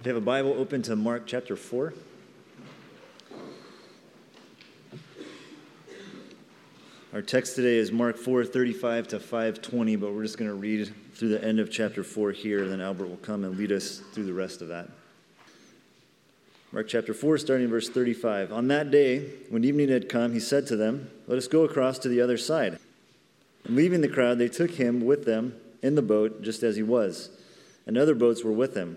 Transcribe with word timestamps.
If 0.00 0.06
you 0.06 0.14
have 0.14 0.22
a 0.22 0.24
Bible, 0.24 0.54
open 0.56 0.80
to 0.84 0.96
Mark 0.96 1.24
chapter 1.26 1.56
4. 1.56 1.92
Our 7.12 7.20
text 7.20 7.54
today 7.54 7.76
is 7.76 7.92
Mark 7.92 8.16
4 8.16 8.46
35 8.46 9.08
to 9.08 9.20
520, 9.20 9.96
but 9.96 10.14
we're 10.14 10.22
just 10.22 10.38
going 10.38 10.48
to 10.48 10.56
read 10.56 10.90
through 11.12 11.28
the 11.28 11.44
end 11.44 11.60
of 11.60 11.70
chapter 11.70 12.02
4 12.02 12.32
here, 12.32 12.62
and 12.62 12.72
then 12.72 12.80
Albert 12.80 13.08
will 13.08 13.18
come 13.18 13.44
and 13.44 13.58
lead 13.58 13.72
us 13.72 13.98
through 14.14 14.24
the 14.24 14.32
rest 14.32 14.62
of 14.62 14.68
that. 14.68 14.88
Mark 16.72 16.88
chapter 16.88 17.12
4, 17.12 17.36
starting 17.36 17.64
in 17.64 17.70
verse 17.70 17.90
35. 17.90 18.54
On 18.54 18.68
that 18.68 18.90
day, 18.90 19.28
when 19.50 19.64
evening 19.64 19.90
had 19.90 20.08
come, 20.08 20.32
he 20.32 20.40
said 20.40 20.66
to 20.68 20.76
them, 20.76 21.10
Let 21.26 21.36
us 21.36 21.46
go 21.46 21.64
across 21.64 21.98
to 21.98 22.08
the 22.08 22.22
other 22.22 22.38
side. 22.38 22.78
And 23.66 23.76
leaving 23.76 24.00
the 24.00 24.08
crowd, 24.08 24.38
they 24.38 24.48
took 24.48 24.70
him 24.70 25.04
with 25.04 25.26
them 25.26 25.60
in 25.82 25.94
the 25.94 26.00
boat, 26.00 26.40
just 26.40 26.62
as 26.62 26.76
he 26.76 26.82
was, 26.82 27.28
and 27.86 27.98
other 27.98 28.14
boats 28.14 28.42
were 28.42 28.50
with 28.50 28.74
him. 28.74 28.96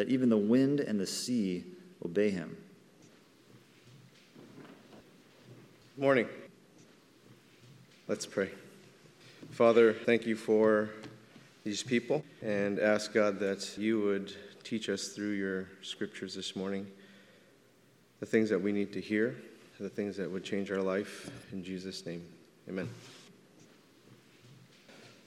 That 0.00 0.08
even 0.08 0.30
the 0.30 0.38
wind 0.38 0.80
and 0.80 0.98
the 0.98 1.06
sea 1.06 1.62
obey 2.02 2.30
him. 2.30 2.56
Morning. 5.98 6.26
Let's 8.08 8.24
pray. 8.24 8.48
Father, 9.50 9.92
thank 9.92 10.24
you 10.24 10.36
for 10.36 10.88
these 11.64 11.82
people 11.82 12.24
and 12.40 12.78
ask 12.78 13.12
God 13.12 13.38
that 13.40 13.76
you 13.76 14.00
would 14.00 14.32
teach 14.64 14.88
us 14.88 15.08
through 15.08 15.32
your 15.32 15.66
scriptures 15.82 16.34
this 16.34 16.56
morning 16.56 16.86
the 18.20 18.26
things 18.26 18.48
that 18.48 18.58
we 18.58 18.72
need 18.72 18.94
to 18.94 19.02
hear, 19.02 19.36
the 19.78 19.90
things 19.90 20.16
that 20.16 20.30
would 20.30 20.44
change 20.44 20.70
our 20.70 20.80
life. 20.80 21.30
In 21.52 21.62
Jesus' 21.62 22.06
name, 22.06 22.24
amen. 22.70 22.88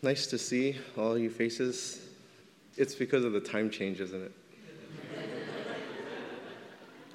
Nice 0.02 0.26
to 0.26 0.40
see 0.40 0.78
all 0.98 1.16
you 1.16 1.30
faces. 1.30 2.02
It's 2.76 2.96
because 2.96 3.24
of 3.24 3.34
the 3.34 3.40
time 3.40 3.70
change, 3.70 4.02
isn't 4.02 4.20
it? 4.20 4.32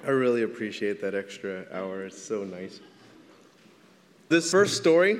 I 0.05 0.11
really 0.11 0.43
appreciate 0.43 1.01
that 1.01 1.13
extra 1.13 1.65
hour. 1.73 2.05
It's 2.05 2.21
so 2.21 2.45
nice. 2.45 2.79
This 4.29 4.49
first 4.49 4.77
story 4.77 5.19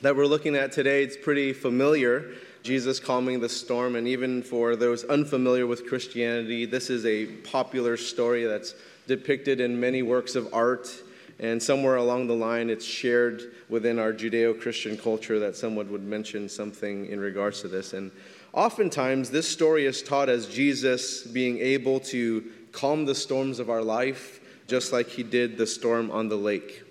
that 0.00 0.16
we're 0.16 0.26
looking 0.26 0.56
at 0.56 0.72
today, 0.72 1.04
it's 1.04 1.16
pretty 1.16 1.52
familiar. 1.52 2.32
Jesus 2.64 2.98
calming 2.98 3.40
the 3.40 3.48
storm, 3.48 3.94
and 3.94 4.08
even 4.08 4.42
for 4.42 4.74
those 4.74 5.04
unfamiliar 5.04 5.68
with 5.68 5.86
Christianity, 5.86 6.64
this 6.64 6.90
is 6.90 7.06
a 7.06 7.26
popular 7.26 7.96
story 7.96 8.44
that's 8.44 8.74
depicted 9.06 9.60
in 9.60 9.78
many 9.78 10.02
works 10.02 10.34
of 10.34 10.52
art. 10.52 10.88
And 11.38 11.62
somewhere 11.62 11.96
along 11.96 12.26
the 12.26 12.34
line, 12.34 12.70
it's 12.70 12.84
shared 12.84 13.52
within 13.68 13.98
our 14.00 14.12
Judeo 14.12 14.60
Christian 14.60 14.96
culture 14.96 15.38
that 15.38 15.56
someone 15.56 15.90
would 15.92 16.02
mention 16.02 16.48
something 16.48 17.06
in 17.06 17.20
regards 17.20 17.60
to 17.62 17.68
this. 17.68 17.92
And 17.92 18.10
oftentimes, 18.52 19.30
this 19.30 19.48
story 19.48 19.86
is 19.86 20.02
taught 20.02 20.28
as 20.28 20.46
Jesus 20.46 21.22
being 21.22 21.58
able 21.58 22.00
to 22.00 22.44
calm 22.72 23.04
the 23.04 23.14
storms 23.14 23.58
of 23.58 23.70
our 23.70 23.82
life, 23.82 24.40
just 24.66 24.92
like 24.92 25.08
he 25.08 25.22
did 25.22 25.56
the 25.56 25.66
storm 25.66 26.10
on 26.10 26.28
the 26.28 26.36
lake. 26.36 26.82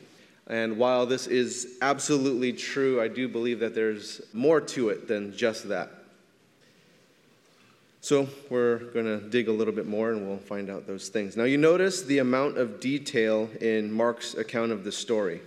And 0.48 0.78
while 0.78 1.06
this 1.06 1.28
is 1.28 1.78
absolutely 1.82 2.54
true, 2.54 3.02
I 3.02 3.08
do 3.08 3.28
believe 3.28 3.60
that 3.60 3.74
there's 3.74 4.22
more 4.34 4.60
to 4.62 4.90
it 4.90 5.08
than 5.08 5.36
just 5.36 5.70
that. 5.70 5.92
So 8.04 8.28
we're 8.50 8.78
going 8.78 9.06
to 9.06 9.20
dig 9.30 9.48
a 9.48 9.52
little 9.52 9.74
bit 9.74 9.86
more 9.86 10.12
and 10.12 10.28
we'll 10.28 10.40
find 10.40 10.72
out 10.72 10.88
those 10.88 11.10
things. 11.10 11.38
Now, 11.38 11.44
you 11.44 11.58
notice 11.58 12.02
the 12.02 12.18
amount 12.18 12.58
of 12.58 12.80
detail 12.80 13.48
in 13.62 13.92
Mark's 13.92 14.34
account 14.34 14.72
of 14.72 14.84
the 14.84 14.92
story, 14.92 15.40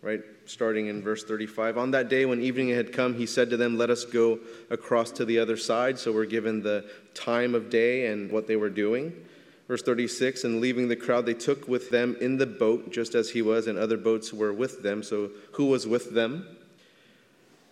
right? 0.00 0.20
Starting 0.46 0.86
in 0.86 1.02
verse 1.02 1.24
35. 1.24 1.76
On 1.76 1.90
that 1.90 2.08
day 2.08 2.24
when 2.24 2.40
evening 2.40 2.68
had 2.68 2.92
come, 2.92 3.16
he 3.16 3.26
said 3.26 3.50
to 3.50 3.56
them, 3.56 3.76
Let 3.76 3.90
us 3.90 4.04
go 4.04 4.38
across 4.70 5.10
to 5.10 5.24
the 5.24 5.40
other 5.40 5.56
side. 5.56 5.98
So 5.98 6.12
we're 6.12 6.24
given 6.24 6.62
the 6.62 6.88
time 7.14 7.56
of 7.56 7.68
day 7.68 8.06
and 8.06 8.30
what 8.30 8.46
they 8.46 8.56
were 8.56 8.70
doing. 8.70 9.12
Verse 9.68 9.82
36 9.82 10.44
And 10.44 10.60
leaving 10.60 10.88
the 10.88 10.96
crowd, 10.96 11.26
they 11.26 11.34
took 11.34 11.68
with 11.68 11.90
them 11.90 12.16
in 12.20 12.38
the 12.38 12.46
boat, 12.46 12.90
just 12.90 13.14
as 13.14 13.30
he 13.30 13.42
was, 13.42 13.66
and 13.66 13.78
other 13.78 13.98
boats 13.98 14.32
were 14.32 14.52
with 14.52 14.82
them. 14.82 15.02
So 15.02 15.30
who 15.52 15.66
was 15.66 15.86
with 15.86 16.14
them? 16.14 16.46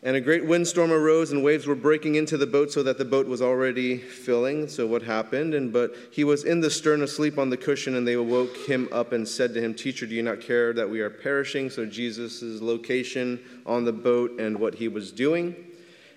And 0.02 0.14
a 0.14 0.20
great 0.20 0.46
windstorm 0.46 0.92
arose, 0.92 1.32
and 1.32 1.42
waves 1.42 1.66
were 1.66 1.74
breaking 1.74 2.14
into 2.14 2.36
the 2.36 2.46
boat, 2.46 2.70
so 2.70 2.82
that 2.82 2.98
the 2.98 3.04
boat 3.04 3.26
was 3.26 3.42
already 3.42 3.96
filling. 3.96 4.68
So 4.68 4.86
what 4.86 5.02
happened? 5.02 5.54
And 5.54 5.72
but 5.72 5.96
he 6.12 6.22
was 6.22 6.44
in 6.44 6.60
the 6.60 6.70
stern, 6.70 7.02
asleep 7.02 7.38
on 7.38 7.50
the 7.50 7.56
cushion, 7.56 7.96
and 7.96 8.06
they 8.06 8.12
awoke 8.12 8.56
him 8.68 8.88
up 8.92 9.12
and 9.12 9.26
said 9.26 9.54
to 9.54 9.60
him, 9.60 9.74
"Teacher, 9.74 10.06
do 10.06 10.14
you 10.14 10.22
not 10.22 10.40
care 10.42 10.72
that 10.74 10.88
we 10.88 11.00
are 11.00 11.10
perishing?" 11.10 11.70
So 11.70 11.86
Jesus' 11.86 12.60
location 12.60 13.40
on 13.64 13.84
the 13.84 13.92
boat 13.92 14.38
and 14.38 14.60
what 14.60 14.74
he 14.76 14.86
was 14.86 15.10
doing. 15.10 15.56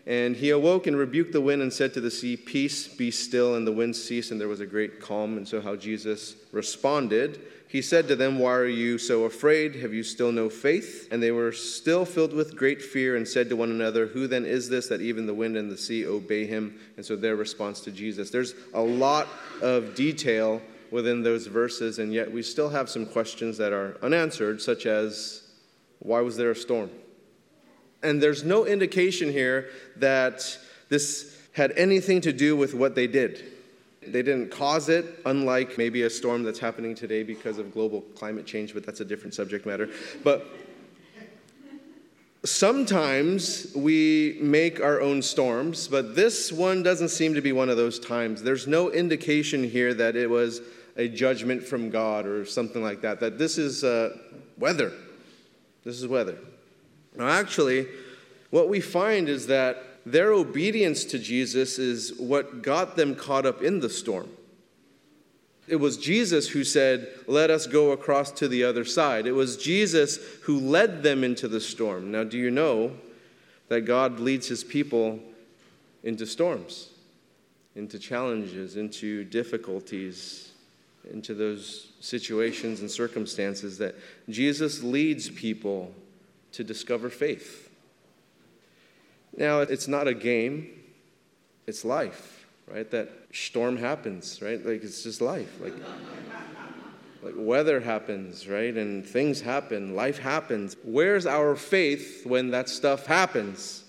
And 0.09 0.35
he 0.35 0.49
awoke 0.49 0.87
and 0.87 0.97
rebuked 0.97 1.33
the 1.33 1.39
wind 1.39 1.61
and 1.61 1.71
said 1.71 1.93
to 1.93 2.01
the 2.01 2.09
sea, 2.09 2.35
Peace, 2.35 2.87
be 2.87 3.11
still. 3.11 3.53
And 3.53 3.67
the 3.67 3.71
wind 3.71 3.95
ceased, 3.95 4.31
and 4.31 4.41
there 4.41 4.47
was 4.47 4.59
a 4.59 4.65
great 4.65 4.99
calm. 4.99 5.37
And 5.37 5.47
so, 5.47 5.61
how 5.61 5.75
Jesus 5.75 6.35
responded, 6.51 7.39
he 7.67 7.83
said 7.83 8.07
to 8.07 8.15
them, 8.15 8.39
Why 8.39 8.53
are 8.53 8.65
you 8.65 8.97
so 8.97 9.25
afraid? 9.25 9.75
Have 9.75 9.93
you 9.93 10.01
still 10.01 10.31
no 10.31 10.49
faith? 10.49 11.07
And 11.11 11.21
they 11.21 11.29
were 11.29 11.51
still 11.51 12.05
filled 12.05 12.33
with 12.33 12.57
great 12.57 12.81
fear 12.81 13.17
and 13.17 13.27
said 13.27 13.49
to 13.49 13.55
one 13.55 13.69
another, 13.69 14.07
Who 14.07 14.25
then 14.25 14.45
is 14.45 14.67
this 14.67 14.87
that 14.87 14.99
even 14.99 15.27
the 15.27 15.33
wind 15.35 15.55
and 15.55 15.69
the 15.71 15.77
sea 15.77 16.07
obey 16.07 16.47
him? 16.47 16.79
And 16.97 17.05
so, 17.05 17.15
their 17.15 17.35
response 17.35 17.79
to 17.81 17.91
Jesus. 17.91 18.31
There's 18.31 18.55
a 18.73 18.81
lot 18.81 19.27
of 19.61 19.93
detail 19.93 20.59
within 20.89 21.21
those 21.21 21.45
verses, 21.45 21.99
and 21.99 22.11
yet 22.11 22.31
we 22.31 22.41
still 22.41 22.69
have 22.69 22.89
some 22.89 23.05
questions 23.05 23.59
that 23.59 23.73
are 23.73 23.95
unanswered, 24.01 24.59
such 24.59 24.87
as, 24.87 25.43
Why 25.99 26.21
was 26.21 26.35
there 26.35 26.49
a 26.49 26.55
storm? 26.55 26.89
And 28.01 28.21
there's 28.21 28.43
no 28.43 28.65
indication 28.65 29.31
here 29.31 29.69
that 29.97 30.57
this 30.89 31.37
had 31.53 31.71
anything 31.73 32.21
to 32.21 32.33
do 32.33 32.55
with 32.55 32.73
what 32.73 32.95
they 32.95 33.07
did. 33.07 33.43
They 34.01 34.21
didn't 34.21 34.49
cause 34.49 34.89
it, 34.89 35.19
unlike 35.25 35.77
maybe 35.77 36.03
a 36.03 36.09
storm 36.09 36.43
that's 36.43 36.59
happening 36.59 36.95
today 36.95 37.23
because 37.23 37.57
of 37.57 37.73
global 37.73 38.01
climate 38.15 38.45
change, 38.45 38.73
but 38.73 38.85
that's 38.85 39.01
a 39.01 39.05
different 39.05 39.33
subject 39.33 39.65
matter. 39.65 39.89
But 40.23 40.47
sometimes 42.45 43.73
we 43.75 44.37
make 44.41 44.79
our 44.79 45.01
own 45.01 45.21
storms, 45.21 45.87
but 45.87 46.15
this 46.15 46.51
one 46.51 46.81
doesn't 46.81 47.09
seem 47.09 47.33
to 47.33 47.41
be 47.41 47.51
one 47.51 47.69
of 47.69 47.77
those 47.77 47.99
times. 47.99 48.41
There's 48.41 48.67
no 48.67 48.89
indication 48.89 49.63
here 49.63 49.93
that 49.93 50.15
it 50.15 50.29
was 50.29 50.61
a 50.95 51.07
judgment 51.07 51.63
from 51.63 51.89
God 51.89 52.25
or 52.25 52.45
something 52.45 52.81
like 52.81 53.01
that, 53.01 53.19
that 53.19 53.37
this 53.37 53.57
is 53.57 53.83
uh, 53.83 54.17
weather. 54.57 54.93
This 55.83 55.99
is 55.99 56.07
weather. 56.07 56.37
Now, 57.15 57.27
actually, 57.27 57.87
what 58.49 58.69
we 58.69 58.79
find 58.79 59.29
is 59.29 59.47
that 59.47 59.83
their 60.05 60.31
obedience 60.31 61.03
to 61.05 61.19
Jesus 61.19 61.77
is 61.77 62.13
what 62.17 62.61
got 62.61 62.95
them 62.95 63.15
caught 63.15 63.45
up 63.45 63.61
in 63.61 63.79
the 63.79 63.89
storm. 63.89 64.29
It 65.67 65.75
was 65.75 65.97
Jesus 65.97 66.49
who 66.49 66.63
said, 66.63 67.09
Let 67.27 67.51
us 67.51 67.67
go 67.67 67.91
across 67.91 68.31
to 68.31 68.47
the 68.47 68.63
other 68.63 68.83
side. 68.83 69.27
It 69.27 69.33
was 69.33 69.55
Jesus 69.55 70.17
who 70.43 70.59
led 70.59 71.03
them 71.03 71.23
into 71.23 71.47
the 71.47 71.61
storm. 71.61 72.11
Now, 72.11 72.23
do 72.23 72.37
you 72.37 72.49
know 72.49 72.93
that 73.67 73.81
God 73.81 74.19
leads 74.19 74.47
his 74.47 74.63
people 74.63 75.19
into 76.03 76.25
storms, 76.25 76.89
into 77.75 77.99
challenges, 77.99 78.77
into 78.77 79.23
difficulties, 79.25 80.51
into 81.11 81.35
those 81.35 81.89
situations 81.99 82.81
and 82.81 82.89
circumstances 82.89 83.77
that 83.77 83.95
Jesus 84.27 84.81
leads 84.81 85.29
people 85.29 85.93
to 86.53 86.63
discover 86.63 87.09
faith. 87.09 87.69
Now, 89.37 89.59
it's 89.59 89.87
not 89.87 90.07
a 90.07 90.13
game, 90.13 90.69
it's 91.67 91.85
life, 91.85 92.47
right? 92.67 92.89
That 92.91 93.09
storm 93.31 93.77
happens, 93.77 94.41
right? 94.41 94.63
Like 94.65 94.83
it's 94.83 95.03
just 95.03 95.21
life. 95.21 95.59
Like, 95.61 95.73
like 97.23 97.33
weather 97.37 97.79
happens, 97.79 98.47
right? 98.47 98.75
And 98.75 99.05
things 99.05 99.41
happen, 99.41 99.95
life 99.95 100.19
happens. 100.19 100.75
Where's 100.83 101.25
our 101.25 101.55
faith 101.55 102.25
when 102.25 102.51
that 102.51 102.69
stuff 102.69 103.05
happens? 103.05 103.83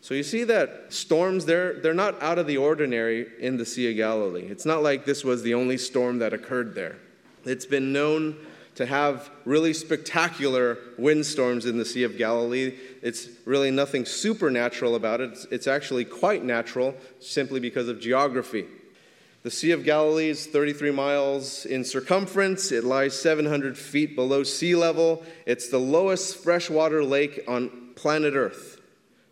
So 0.00 0.14
you 0.14 0.22
see 0.22 0.44
that 0.44 0.92
storms, 0.92 1.46
they're, 1.46 1.80
they're 1.80 1.94
not 1.94 2.22
out 2.22 2.38
of 2.38 2.46
the 2.46 2.58
ordinary 2.58 3.26
in 3.40 3.56
the 3.56 3.66
Sea 3.66 3.90
of 3.90 3.96
Galilee. 3.96 4.46
It's 4.48 4.64
not 4.64 4.82
like 4.82 5.04
this 5.04 5.24
was 5.24 5.42
the 5.42 5.54
only 5.54 5.78
storm 5.78 6.20
that 6.20 6.32
occurred 6.32 6.74
there. 6.74 6.96
It's 7.44 7.66
been 7.66 7.92
known 7.92 8.36
to 8.76 8.86
have 8.86 9.30
really 9.44 9.72
spectacular 9.72 10.78
windstorms 10.98 11.66
in 11.66 11.78
the 11.78 11.84
Sea 11.84 12.04
of 12.04 12.16
Galilee. 12.16 12.76
It's 13.02 13.28
really 13.44 13.70
nothing 13.70 14.04
supernatural 14.04 14.94
about 14.94 15.20
it, 15.20 15.32
it's, 15.32 15.44
it's 15.50 15.66
actually 15.66 16.04
quite 16.04 16.44
natural 16.44 16.94
simply 17.18 17.58
because 17.58 17.88
of 17.88 18.00
geography. 18.00 18.66
The 19.42 19.50
Sea 19.50 19.70
of 19.70 19.84
Galilee 19.84 20.28
is 20.28 20.46
33 20.46 20.90
miles 20.90 21.66
in 21.66 21.84
circumference. 21.84 22.72
It 22.72 22.82
lies 22.82 23.16
700 23.18 23.78
feet 23.78 24.16
below 24.16 24.42
sea 24.42 24.74
level. 24.74 25.22
It's 25.46 25.68
the 25.68 25.78
lowest 25.78 26.42
freshwater 26.42 27.04
lake 27.04 27.44
on 27.46 27.92
planet 27.94 28.34
Earth. 28.34 28.80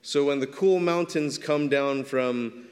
So 0.03 0.27
when 0.27 0.39
the 0.39 0.47
cool 0.47 0.79
mountains 0.79 1.37
come 1.37 1.69
down 1.69 2.05
from 2.05 2.67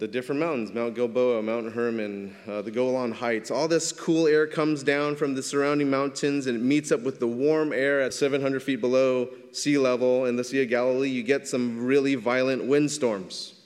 the 0.00 0.08
different 0.08 0.40
mountains 0.40 0.72
Mount 0.72 0.94
Gilboa, 0.94 1.42
Mount 1.42 1.72
Hermon, 1.72 2.34
uh, 2.48 2.62
the 2.62 2.70
Golan 2.70 3.12
Heights 3.12 3.50
all 3.50 3.68
this 3.68 3.92
cool 3.92 4.26
air 4.26 4.46
comes 4.46 4.82
down 4.82 5.14
from 5.14 5.34
the 5.34 5.42
surrounding 5.42 5.90
mountains 5.90 6.46
and 6.46 6.56
it 6.56 6.62
meets 6.62 6.90
up 6.90 7.02
with 7.02 7.20
the 7.20 7.26
warm 7.26 7.72
air 7.72 8.00
at 8.00 8.14
700 8.14 8.62
feet 8.62 8.80
below 8.80 9.28
sea 9.52 9.76
level 9.76 10.24
in 10.24 10.36
the 10.36 10.42
Sea 10.42 10.62
of 10.62 10.70
Galilee. 10.70 11.10
You 11.10 11.22
get 11.22 11.46
some 11.46 11.84
really 11.84 12.14
violent 12.14 12.64
windstorms. 12.64 13.60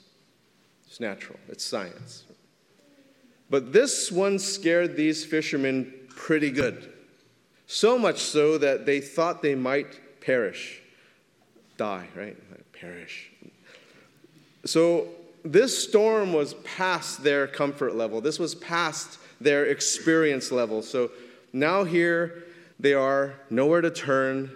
It's 0.85 0.99
natural, 0.99 1.39
it's 1.47 1.63
science. 1.63 2.25
But 3.49 3.71
this 3.71 4.11
one 4.11 4.37
scared 4.37 4.97
these 4.97 5.23
fishermen 5.23 5.93
pretty 6.09 6.51
good. 6.51 6.91
So 7.65 7.97
much 7.97 8.19
so 8.19 8.57
that 8.57 8.85
they 8.85 8.99
thought 8.99 9.41
they 9.41 9.55
might 9.55 10.19
perish. 10.19 10.81
Die, 11.77 12.07
right? 12.15 12.37
Perish. 12.73 13.31
So 14.65 15.07
this 15.45 15.87
storm 15.87 16.33
was 16.33 16.55
past 16.55 17.23
their 17.23 17.45
comfort 17.45 17.95
level. 17.95 18.19
This 18.19 18.39
was 18.39 18.55
past 18.55 19.19
their 19.39 19.65
experience 19.65 20.51
level. 20.51 20.81
So 20.81 21.11
now 21.53 21.83
here 21.83 22.43
they 22.79 22.93
are, 22.93 23.35
nowhere 23.49 23.81
to 23.81 23.91
turn 23.91 24.51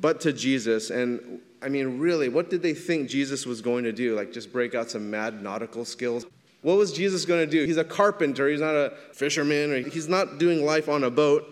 but 0.00 0.20
to 0.22 0.32
Jesus. 0.32 0.90
And 0.90 1.40
I 1.62 1.68
mean, 1.68 1.98
really, 1.98 2.28
what 2.28 2.50
did 2.50 2.60
they 2.60 2.74
think 2.74 3.08
Jesus 3.08 3.46
was 3.46 3.62
going 3.62 3.84
to 3.84 3.92
do? 3.92 4.16
Like 4.16 4.32
just 4.32 4.52
break 4.52 4.74
out 4.74 4.90
some 4.90 5.10
mad 5.10 5.42
nautical 5.42 5.84
skills? 5.84 6.26
What 6.62 6.76
was 6.76 6.92
Jesus 6.92 7.24
going 7.24 7.40
to 7.40 7.50
do? 7.50 7.64
He's 7.64 7.76
a 7.76 7.84
carpenter, 7.84 8.48
he's 8.48 8.60
not 8.60 8.74
a 8.74 8.94
fisherman, 9.12 9.70
or 9.70 9.78
he's 9.88 10.08
not 10.08 10.38
doing 10.38 10.64
life 10.64 10.88
on 10.88 11.04
a 11.04 11.10
boat. 11.10 11.44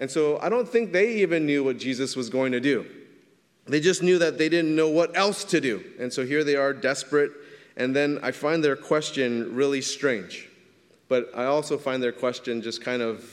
And 0.00 0.10
so 0.10 0.38
I 0.40 0.48
don't 0.48 0.68
think 0.68 0.92
they 0.92 1.16
even 1.16 1.46
knew 1.46 1.64
what 1.64 1.78
Jesus 1.78 2.16
was 2.16 2.30
going 2.30 2.52
to 2.52 2.60
do. 2.60 2.86
They 3.66 3.80
just 3.80 4.02
knew 4.02 4.18
that 4.18 4.38
they 4.38 4.48
didn't 4.48 4.74
know 4.74 4.88
what 4.88 5.16
else 5.16 5.44
to 5.44 5.60
do. 5.60 5.84
And 6.00 6.12
so 6.12 6.24
here 6.24 6.42
they 6.42 6.56
are, 6.56 6.72
desperate. 6.72 7.32
And 7.78 7.94
then 7.94 8.18
I 8.22 8.32
find 8.32 8.62
their 8.62 8.76
question 8.76 9.54
really 9.54 9.80
strange. 9.80 10.48
But 11.08 11.30
I 11.34 11.44
also 11.44 11.78
find 11.78 12.02
their 12.02 12.12
question 12.12 12.60
just 12.60 12.82
kind 12.82 13.00
of 13.00 13.24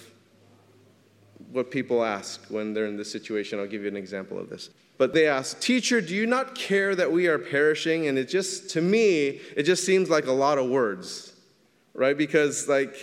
what 1.51 1.71
people 1.71 2.05
ask 2.05 2.45
when 2.49 2.73
they're 2.73 2.85
in 2.85 2.95
this 2.95 3.11
situation. 3.11 3.59
I'll 3.59 3.67
give 3.67 3.81
you 3.81 3.87
an 3.87 3.97
example 3.97 4.39
of 4.39 4.49
this. 4.49 4.69
But 4.97 5.13
they 5.13 5.27
ask, 5.27 5.59
Teacher, 5.59 5.99
do 5.99 6.15
you 6.15 6.25
not 6.25 6.55
care 6.55 6.95
that 6.95 7.11
we 7.11 7.27
are 7.27 7.37
perishing? 7.37 8.07
And 8.07 8.17
it 8.17 8.29
just, 8.29 8.69
to 8.71 8.81
me, 8.81 9.41
it 9.57 9.63
just 9.63 9.83
seems 9.85 10.09
like 10.09 10.27
a 10.27 10.31
lot 10.31 10.57
of 10.57 10.69
words, 10.69 11.33
right? 11.93 12.17
Because, 12.17 12.69
like, 12.69 12.95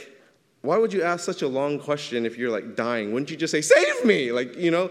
why 0.62 0.78
would 0.78 0.92
you 0.92 1.02
ask 1.02 1.24
such 1.24 1.42
a 1.42 1.48
long 1.48 1.78
question 1.78 2.24
if 2.24 2.38
you're 2.38 2.50
like 2.50 2.76
dying? 2.76 3.12
Wouldn't 3.12 3.30
you 3.30 3.36
just 3.36 3.50
say, 3.50 3.60
Save 3.60 4.04
me? 4.06 4.32
Like, 4.32 4.56
you 4.56 4.70
know? 4.70 4.90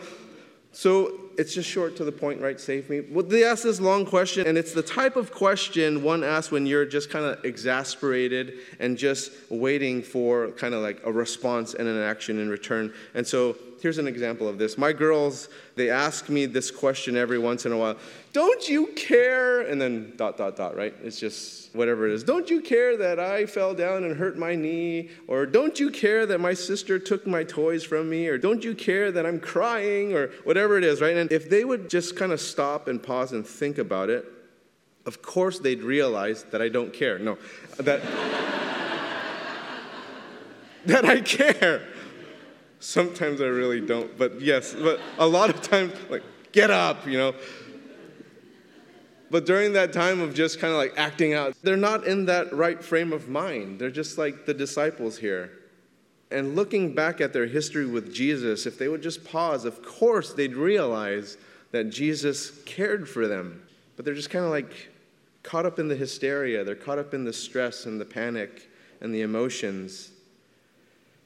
So 0.73 1.17
it's 1.37 1.53
just 1.53 1.69
short 1.69 1.95
to 1.97 2.03
the 2.03 2.11
point, 2.11 2.41
right? 2.41 2.59
Save 2.59 2.89
me. 2.89 3.01
Well, 3.01 3.25
they 3.25 3.43
ask 3.43 3.63
this 3.63 3.79
long 3.79 4.05
question, 4.05 4.47
and 4.47 4.57
it's 4.57 4.73
the 4.73 4.83
type 4.83 5.15
of 5.15 5.31
question 5.31 6.03
one 6.03 6.23
asks 6.23 6.51
when 6.51 6.65
you're 6.65 6.85
just 6.85 7.09
kind 7.09 7.25
of 7.25 7.43
exasperated 7.45 8.59
and 8.79 8.97
just 8.97 9.31
waiting 9.49 10.01
for 10.01 10.51
kind 10.51 10.73
of 10.73 10.81
like 10.81 11.01
a 11.05 11.11
response 11.11 11.73
and 11.73 11.87
an 11.87 12.01
action 12.01 12.39
in 12.39 12.49
return. 12.49 12.93
And 13.13 13.25
so 13.25 13.55
here's 13.81 13.97
an 13.97 14.07
example 14.07 14.47
of 14.47 14.57
this. 14.57 14.77
My 14.77 14.93
girls, 14.93 15.49
they 15.75 15.89
ask 15.89 16.29
me 16.29 16.45
this 16.45 16.71
question 16.71 17.17
every 17.17 17.39
once 17.39 17.65
in 17.65 17.71
a 17.71 17.77
while 17.77 17.97
Don't 18.33 18.67
you 18.69 18.87
care? 18.95 19.61
And 19.61 19.81
then 19.81 20.13
dot, 20.15 20.37
dot, 20.37 20.55
dot, 20.55 20.75
right? 20.75 20.93
It's 21.03 21.19
just 21.19 21.75
whatever 21.75 22.07
it 22.07 22.13
is. 22.13 22.23
Don't 22.23 22.49
you 22.49 22.61
care 22.61 22.97
that 22.97 23.19
I 23.19 23.45
fell 23.45 23.73
down 23.73 24.03
and 24.03 24.15
hurt 24.15 24.37
my 24.37 24.55
knee? 24.55 25.09
Or 25.27 25.45
don't 25.45 25.79
you 25.79 25.89
care 25.89 26.25
that 26.25 26.39
my 26.39 26.53
sister 26.53 26.99
took 26.99 27.25
my 27.25 27.43
toys 27.43 27.83
from 27.83 28.09
me? 28.09 28.27
Or 28.27 28.37
don't 28.37 28.63
you 28.63 28.75
care 28.75 29.11
that 29.11 29.25
I'm 29.25 29.39
crying? 29.39 30.13
Or 30.13 30.27
whatever 30.43 30.77
it 30.77 30.83
is, 30.83 31.01
right? 31.01 31.15
And 31.21 31.31
if 31.31 31.49
they 31.51 31.63
would 31.63 31.87
just 31.87 32.15
kind 32.15 32.31
of 32.31 32.41
stop 32.41 32.87
and 32.87 32.99
pause 33.01 33.31
and 33.31 33.45
think 33.45 33.77
about 33.77 34.09
it, 34.09 34.25
of 35.05 35.21
course 35.21 35.59
they'd 35.59 35.83
realize 35.83 36.45
that 36.45 36.63
I 36.63 36.69
don't 36.69 36.91
care. 36.91 37.19
No, 37.19 37.37
that. 37.77 38.01
that 40.87 41.05
I 41.05 41.21
care. 41.21 41.83
Sometimes 42.79 43.39
I 43.39 43.45
really 43.45 43.81
don't, 43.81 44.17
but 44.17 44.41
yes, 44.41 44.73
but 44.73 44.99
a 45.19 45.27
lot 45.27 45.51
of 45.51 45.61
times, 45.61 45.93
like, 46.09 46.23
get 46.51 46.71
up, 46.71 47.05
you 47.05 47.19
know. 47.19 47.35
But 49.29 49.45
during 49.45 49.73
that 49.73 49.93
time 49.93 50.21
of 50.21 50.33
just 50.33 50.59
kind 50.59 50.73
of 50.73 50.79
like 50.79 50.93
acting 50.97 51.35
out, 51.35 51.53
they're 51.61 51.77
not 51.77 52.07
in 52.07 52.25
that 52.25 52.51
right 52.51 52.83
frame 52.83 53.13
of 53.13 53.29
mind. 53.29 53.79
They're 53.79 53.91
just 53.91 54.17
like 54.17 54.47
the 54.47 54.55
disciples 54.55 55.19
here. 55.19 55.51
And 56.31 56.55
looking 56.55 56.93
back 56.93 57.19
at 57.21 57.33
their 57.33 57.45
history 57.45 57.85
with 57.85 58.13
Jesus, 58.13 58.65
if 58.65 58.77
they 58.77 58.87
would 58.87 59.01
just 59.01 59.23
pause, 59.23 59.65
of 59.65 59.83
course 59.83 60.33
they'd 60.33 60.55
realize 60.55 61.37
that 61.71 61.89
Jesus 61.89 62.61
cared 62.65 63.07
for 63.07 63.27
them. 63.27 63.61
But 63.95 64.05
they're 64.05 64.13
just 64.13 64.29
kind 64.29 64.45
of 64.45 64.51
like 64.51 64.89
caught 65.43 65.65
up 65.65 65.79
in 65.79 65.87
the 65.87 65.95
hysteria, 65.95 66.63
they're 66.63 66.75
caught 66.75 66.99
up 66.99 67.13
in 67.13 67.23
the 67.25 67.33
stress 67.33 67.85
and 67.85 67.99
the 67.99 68.05
panic 68.05 68.69
and 69.01 69.13
the 69.13 69.21
emotions. 69.21 70.11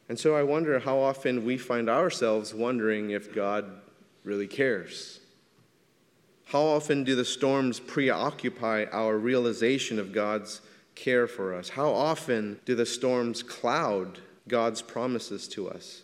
And 0.08 0.18
so 0.18 0.36
I 0.36 0.44
wonder 0.44 0.80
how 0.80 1.00
often 1.00 1.46
we 1.46 1.58
find 1.58 1.90
ourselves 1.90 2.54
wondering 2.54 3.12
if 3.12 3.34
God 3.34 3.66
really 4.24 4.48
cares. 4.48 5.20
How 6.46 6.62
often 6.62 7.04
do 7.04 7.16
the 7.16 7.26
storms 7.26 7.80
preoccupy 7.80 8.86
our 8.92 9.18
realization 9.18 10.00
of 10.00 10.14
God's 10.14 10.62
care 10.94 11.28
for 11.28 11.54
us? 11.54 11.70
How 11.70 11.90
often 11.90 12.60
do 12.66 12.76
the 12.76 12.86
storms 12.86 13.42
cloud 13.42 14.20
God's 14.48 14.82
promises 14.82 15.48
to 15.50 15.70
us? 15.70 16.02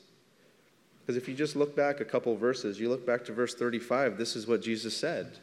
Because 1.02 1.22
if 1.22 1.28
you 1.28 1.36
just 1.36 1.56
look 1.56 1.76
back 1.76 2.00
a 2.00 2.06
couple 2.06 2.36
verses, 2.36 2.80
you 2.80 2.90
look 2.90 3.06
back 3.06 3.26
to 3.26 3.34
verse 3.34 3.56
35, 3.56 4.18
this 4.18 4.36
is 4.36 4.48
what 4.48 4.62
Jesus 4.62 4.96
said 4.96 5.38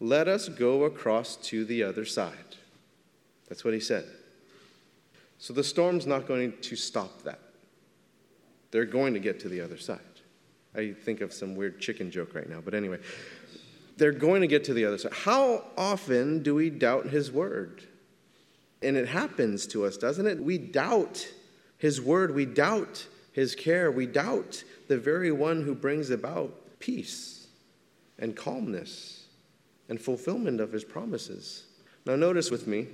Let 0.00 0.28
us 0.28 0.48
go 0.48 0.84
across 0.84 1.36
to 1.36 1.64
the 1.64 1.82
other 1.82 2.04
side. 2.04 2.56
That's 3.48 3.64
what 3.64 3.74
he 3.74 3.80
said. 3.80 4.04
So 5.38 5.52
the 5.52 5.64
storm's 5.64 6.06
not 6.06 6.26
going 6.26 6.54
to 6.62 6.76
stop 6.76 7.22
that. 7.22 7.38
They're 8.70 8.84
going 8.84 9.14
to 9.14 9.20
get 9.20 9.38
to 9.40 9.48
the 9.48 9.60
other 9.60 9.76
side. 9.76 10.00
I 10.74 10.92
think 10.92 11.20
of 11.20 11.32
some 11.32 11.54
weird 11.54 11.80
chicken 11.80 12.10
joke 12.10 12.34
right 12.34 12.48
now, 12.48 12.60
but 12.62 12.74
anyway, 12.74 12.98
they're 13.96 14.12
going 14.12 14.42
to 14.42 14.46
get 14.46 14.64
to 14.64 14.74
the 14.74 14.84
other 14.84 14.98
side. 14.98 15.12
How 15.12 15.64
often 15.76 16.42
do 16.42 16.54
we 16.54 16.70
doubt 16.70 17.06
His 17.06 17.30
word? 17.30 17.82
And 18.82 18.96
it 18.96 19.08
happens 19.08 19.66
to 19.68 19.86
us, 19.86 19.96
doesn't 19.96 20.26
it? 20.26 20.38
We 20.38 20.58
doubt 20.58 21.26
His 21.78 22.00
word, 22.00 22.34
we 22.34 22.46
doubt 22.46 23.06
His 23.32 23.54
care, 23.54 23.90
we 23.90 24.06
doubt 24.06 24.64
the 24.88 24.98
very 24.98 25.32
one 25.32 25.62
who 25.62 25.74
brings 25.74 26.10
about 26.10 26.54
peace 26.78 27.46
and 28.18 28.36
calmness 28.36 29.26
and 29.88 30.00
fulfillment 30.00 30.60
of 30.60 30.72
His 30.72 30.84
promises. 30.84 31.64
Now, 32.04 32.16
notice 32.16 32.50
with 32.50 32.66
me 32.66 32.86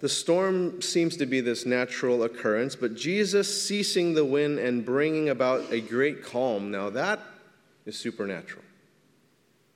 the 0.00 0.08
storm 0.08 0.82
seems 0.82 1.16
to 1.18 1.26
be 1.26 1.40
this 1.40 1.64
natural 1.64 2.24
occurrence, 2.24 2.74
but 2.76 2.94
Jesus 2.94 3.62
ceasing 3.62 4.14
the 4.14 4.24
wind 4.24 4.58
and 4.58 4.84
bringing 4.84 5.28
about 5.28 5.72
a 5.72 5.80
great 5.80 6.24
calm, 6.24 6.70
now 6.70 6.90
that 6.90 7.20
is 7.86 7.96
supernatural. 7.96 8.64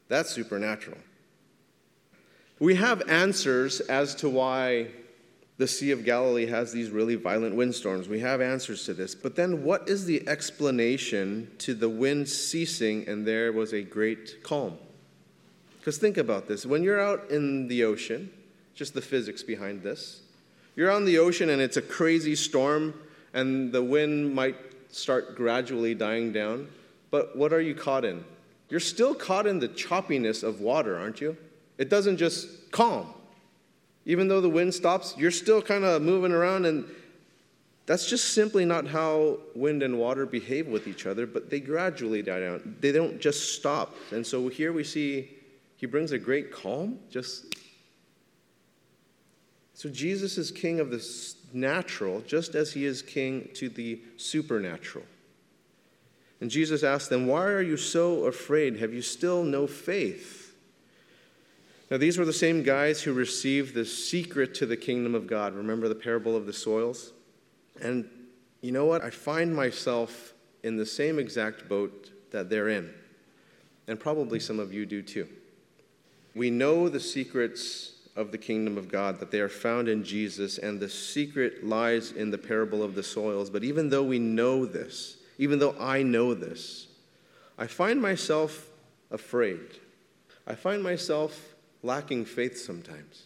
That's 0.08 0.30
supernatural. 0.30 0.98
We 2.58 2.74
have 2.74 3.08
answers 3.08 3.80
as 3.80 4.14
to 4.16 4.28
why 4.28 4.88
the 5.58 5.66
Sea 5.66 5.90
of 5.90 6.04
Galilee 6.04 6.46
has 6.46 6.72
these 6.72 6.90
really 6.90 7.16
violent 7.16 7.56
windstorms. 7.56 8.08
We 8.08 8.20
have 8.20 8.40
answers 8.40 8.84
to 8.84 8.94
this. 8.94 9.16
But 9.16 9.34
then, 9.34 9.64
what 9.64 9.88
is 9.88 10.04
the 10.04 10.26
explanation 10.28 11.50
to 11.58 11.74
the 11.74 11.88
wind 11.88 12.28
ceasing 12.28 13.06
and 13.08 13.26
there 13.26 13.52
was 13.52 13.74
a 13.74 13.82
great 13.82 14.44
calm? 14.44 14.78
Because 15.78 15.98
think 15.98 16.16
about 16.16 16.46
this 16.46 16.64
when 16.64 16.82
you're 16.82 17.00
out 17.00 17.30
in 17.30 17.66
the 17.66 17.84
ocean, 17.84 18.30
just 18.74 18.94
the 18.94 19.00
physics 19.00 19.42
behind 19.42 19.82
this. 19.82 20.20
You're 20.76 20.92
on 20.92 21.04
the 21.04 21.18
ocean 21.18 21.50
and 21.50 21.60
it's 21.60 21.76
a 21.76 21.82
crazy 21.82 22.36
storm, 22.36 22.94
and 23.34 23.72
the 23.72 23.82
wind 23.82 24.32
might 24.32 24.56
start 24.90 25.34
gradually 25.34 25.94
dying 25.94 26.32
down. 26.32 26.68
But 27.10 27.36
what 27.36 27.52
are 27.52 27.60
you 27.60 27.74
caught 27.74 28.04
in? 28.04 28.24
You're 28.68 28.80
still 28.80 29.14
caught 29.14 29.46
in 29.46 29.58
the 29.58 29.68
choppiness 29.68 30.44
of 30.44 30.60
water, 30.60 30.96
aren't 30.96 31.20
you? 31.20 31.36
It 31.78 31.88
doesn't 31.88 32.18
just 32.18 32.70
calm. 32.70 33.12
Even 34.04 34.28
though 34.28 34.40
the 34.40 34.48
wind 34.48 34.72
stops, 34.74 35.14
you're 35.18 35.30
still 35.30 35.60
kind 35.60 35.84
of 35.84 36.02
moving 36.02 36.32
around, 36.32 36.64
and 36.64 36.84
that's 37.86 38.08
just 38.08 38.34
simply 38.34 38.64
not 38.64 38.86
how 38.86 39.38
wind 39.54 39.82
and 39.82 39.98
water 39.98 40.26
behave 40.26 40.66
with 40.66 40.86
each 40.86 41.06
other, 41.06 41.26
but 41.26 41.50
they 41.50 41.60
gradually 41.60 42.22
die 42.22 42.40
down. 42.40 42.76
They 42.80 42.92
don't 42.92 43.20
just 43.20 43.54
stop. 43.54 43.94
And 44.10 44.26
so 44.26 44.48
here 44.48 44.72
we 44.72 44.84
see 44.84 45.30
he 45.76 45.86
brings 45.86 46.12
a 46.12 46.18
great 46.18 46.50
calm, 46.52 46.98
just 47.10 47.54
so 49.74 49.88
Jesus 49.88 50.38
is 50.38 50.50
king 50.50 50.80
of 50.80 50.90
the 50.90 51.00
natural, 51.52 52.20
just 52.22 52.56
as 52.56 52.72
he 52.72 52.84
is 52.84 53.00
king 53.00 53.48
to 53.54 53.68
the 53.68 54.00
supernatural. 54.16 55.04
And 56.40 56.50
Jesus 56.50 56.82
asked 56.82 57.10
them, 57.10 57.26
Why 57.26 57.46
are 57.46 57.62
you 57.62 57.76
so 57.76 58.24
afraid? 58.26 58.78
Have 58.78 58.92
you 58.92 59.02
still 59.02 59.44
no 59.44 59.66
faith? 59.66 60.37
Now, 61.90 61.96
these 61.96 62.18
were 62.18 62.26
the 62.26 62.32
same 62.32 62.62
guys 62.62 63.02
who 63.02 63.14
received 63.14 63.74
the 63.74 63.84
secret 63.84 64.54
to 64.56 64.66
the 64.66 64.76
kingdom 64.76 65.14
of 65.14 65.26
God. 65.26 65.54
Remember 65.54 65.88
the 65.88 65.94
parable 65.94 66.36
of 66.36 66.44
the 66.44 66.52
soils? 66.52 67.12
And 67.80 68.08
you 68.60 68.72
know 68.72 68.84
what? 68.84 69.02
I 69.02 69.10
find 69.10 69.54
myself 69.54 70.34
in 70.62 70.76
the 70.76 70.84
same 70.84 71.18
exact 71.18 71.68
boat 71.68 72.10
that 72.30 72.50
they're 72.50 72.68
in. 72.68 72.92
And 73.86 73.98
probably 73.98 74.38
some 74.38 74.58
of 74.58 74.72
you 74.72 74.84
do 74.84 75.00
too. 75.00 75.28
We 76.34 76.50
know 76.50 76.88
the 76.90 77.00
secrets 77.00 77.94
of 78.16 78.32
the 78.32 78.38
kingdom 78.38 78.76
of 78.76 78.90
God, 78.90 79.20
that 79.20 79.30
they 79.30 79.40
are 79.40 79.48
found 79.48 79.88
in 79.88 80.02
Jesus, 80.02 80.58
and 80.58 80.80
the 80.80 80.88
secret 80.88 81.64
lies 81.64 82.10
in 82.10 82.30
the 82.30 82.36
parable 82.36 82.82
of 82.82 82.96
the 82.96 83.02
soils. 83.02 83.48
But 83.48 83.62
even 83.62 83.88
though 83.88 84.02
we 84.02 84.18
know 84.18 84.66
this, 84.66 85.18
even 85.38 85.60
though 85.60 85.76
I 85.78 86.02
know 86.02 86.34
this, 86.34 86.88
I 87.56 87.68
find 87.68 88.02
myself 88.02 88.70
afraid. 89.12 89.78
I 90.48 90.56
find 90.56 90.82
myself 90.82 91.54
lacking 91.82 92.24
faith 92.24 92.58
sometimes. 92.58 93.24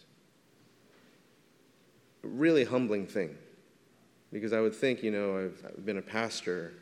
A 2.23 2.27
really 2.27 2.63
humbling 2.63 3.07
thing. 3.07 3.35
Because 4.31 4.53
I 4.53 4.61
would 4.61 4.73
think, 4.73 5.03
you 5.03 5.11
know, 5.11 5.37
I've, 5.37 5.85
been 5.85 5.97
a 5.97 6.01
pastor 6.01 6.73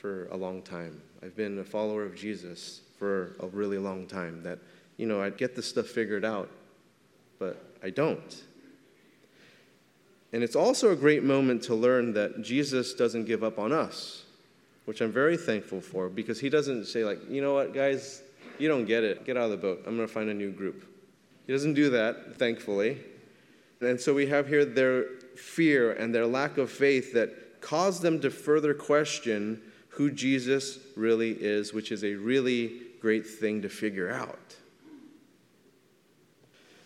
for 0.00 0.26
a 0.32 0.36
long 0.36 0.62
time, 0.62 1.00
I've 1.22 1.36
been 1.36 1.58
a 1.60 1.64
follower 1.64 2.04
of 2.04 2.16
Jesus 2.16 2.80
for 2.98 3.36
a 3.38 3.46
really 3.46 3.78
long 3.78 4.06
time, 4.06 4.42
that, 4.42 4.58
you 4.96 5.06
know, 5.06 5.22
I'd 5.22 5.36
get 5.36 5.54
this 5.54 5.68
stuff 5.68 5.86
figured 5.86 6.24
out, 6.24 6.50
but 7.38 7.76
I 7.84 7.90
don't. 7.90 8.42
And 10.32 10.42
it's 10.42 10.56
also 10.56 10.90
a 10.90 10.96
great 10.96 11.22
moment 11.22 11.62
to 11.64 11.74
learn 11.74 12.14
that 12.14 12.42
Jesus 12.42 12.94
doesn't 12.94 13.26
give 13.26 13.44
up 13.44 13.58
on 13.58 13.70
us, 13.70 14.24
which 14.86 15.00
I'm 15.00 15.12
very 15.12 15.36
thankful 15.36 15.80
for 15.80 16.08
because 16.08 16.40
he 16.40 16.48
doesn't 16.48 16.86
say, 16.86 17.04
like, 17.04 17.20
you 17.28 17.42
know 17.42 17.54
what, 17.54 17.72
guys, 17.72 18.22
you 18.58 18.68
don't 18.68 18.84
get 18.84 19.04
it. 19.04 19.24
Get 19.24 19.36
out 19.36 19.44
of 19.44 19.50
the 19.50 19.56
boat. 19.56 19.82
I'm 19.86 19.96
going 19.96 20.06
to 20.06 20.12
find 20.12 20.28
a 20.28 20.34
new 20.34 20.50
group. 20.50 20.84
He 21.46 21.52
doesn't 21.52 21.74
do 21.74 21.90
that, 21.90 22.36
thankfully. 22.36 22.98
And 23.80 24.00
so 24.00 24.14
we 24.14 24.26
have 24.26 24.46
here 24.46 24.64
their 24.64 25.04
fear 25.36 25.92
and 25.92 26.14
their 26.14 26.26
lack 26.26 26.58
of 26.58 26.70
faith 26.70 27.12
that 27.14 27.60
caused 27.60 28.02
them 28.02 28.20
to 28.20 28.30
further 28.30 28.74
question 28.74 29.60
who 29.88 30.10
Jesus 30.10 30.78
really 30.96 31.32
is, 31.32 31.72
which 31.72 31.92
is 31.92 32.04
a 32.04 32.14
really 32.14 32.80
great 33.00 33.26
thing 33.26 33.62
to 33.62 33.68
figure 33.68 34.10
out. 34.10 34.38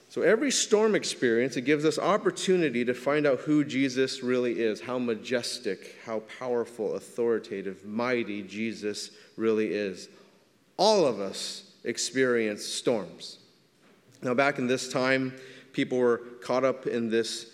So, 0.08 0.22
every 0.22 0.50
storm 0.50 0.94
experience, 0.94 1.58
it 1.58 1.66
gives 1.66 1.84
us 1.84 1.98
opportunity 1.98 2.86
to 2.86 2.94
find 2.94 3.26
out 3.26 3.40
who 3.40 3.64
Jesus 3.64 4.22
really 4.22 4.60
is, 4.60 4.80
how 4.80 4.98
majestic, 4.98 5.96
how 6.06 6.20
powerful, 6.38 6.94
authoritative, 6.94 7.84
mighty 7.84 8.42
Jesus 8.42 9.10
really 9.36 9.74
is. 9.74 10.08
All 10.76 11.06
of 11.06 11.20
us 11.20 11.70
experience 11.84 12.64
storms. 12.64 13.38
Now, 14.22 14.34
back 14.34 14.58
in 14.58 14.66
this 14.66 14.92
time, 14.92 15.34
people 15.72 15.98
were 15.98 16.18
caught 16.42 16.64
up 16.64 16.86
in 16.86 17.10
this 17.10 17.46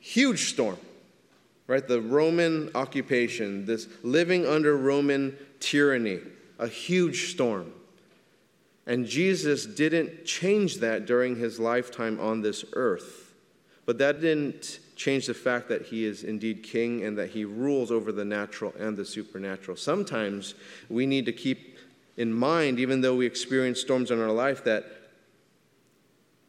huge 0.00 0.50
storm, 0.50 0.78
right? 1.66 1.86
The 1.86 2.00
Roman 2.00 2.70
occupation, 2.74 3.66
this 3.66 3.88
living 4.02 4.46
under 4.46 4.76
Roman 4.76 5.36
tyranny, 5.60 6.20
a 6.58 6.66
huge 6.66 7.30
storm. 7.30 7.72
And 8.86 9.06
Jesus 9.06 9.66
didn't 9.66 10.24
change 10.24 10.78
that 10.78 11.04
during 11.04 11.36
his 11.36 11.60
lifetime 11.60 12.18
on 12.20 12.40
this 12.40 12.64
earth. 12.72 13.34
But 13.84 13.98
that 13.98 14.20
didn't 14.20 14.80
change 14.96 15.26
the 15.26 15.34
fact 15.34 15.68
that 15.68 15.82
he 15.82 16.04
is 16.04 16.24
indeed 16.24 16.62
king 16.62 17.04
and 17.04 17.16
that 17.16 17.30
he 17.30 17.44
rules 17.44 17.90
over 17.90 18.12
the 18.12 18.24
natural 18.24 18.74
and 18.78 18.96
the 18.96 19.04
supernatural. 19.04 19.76
Sometimes 19.76 20.54
we 20.88 21.06
need 21.06 21.26
to 21.26 21.32
keep 21.32 21.77
in 22.18 22.32
mind, 22.32 22.80
even 22.80 23.00
though 23.00 23.14
we 23.14 23.24
experience 23.24 23.80
storms 23.80 24.10
in 24.10 24.20
our 24.20 24.32
life, 24.32 24.64
that 24.64 24.84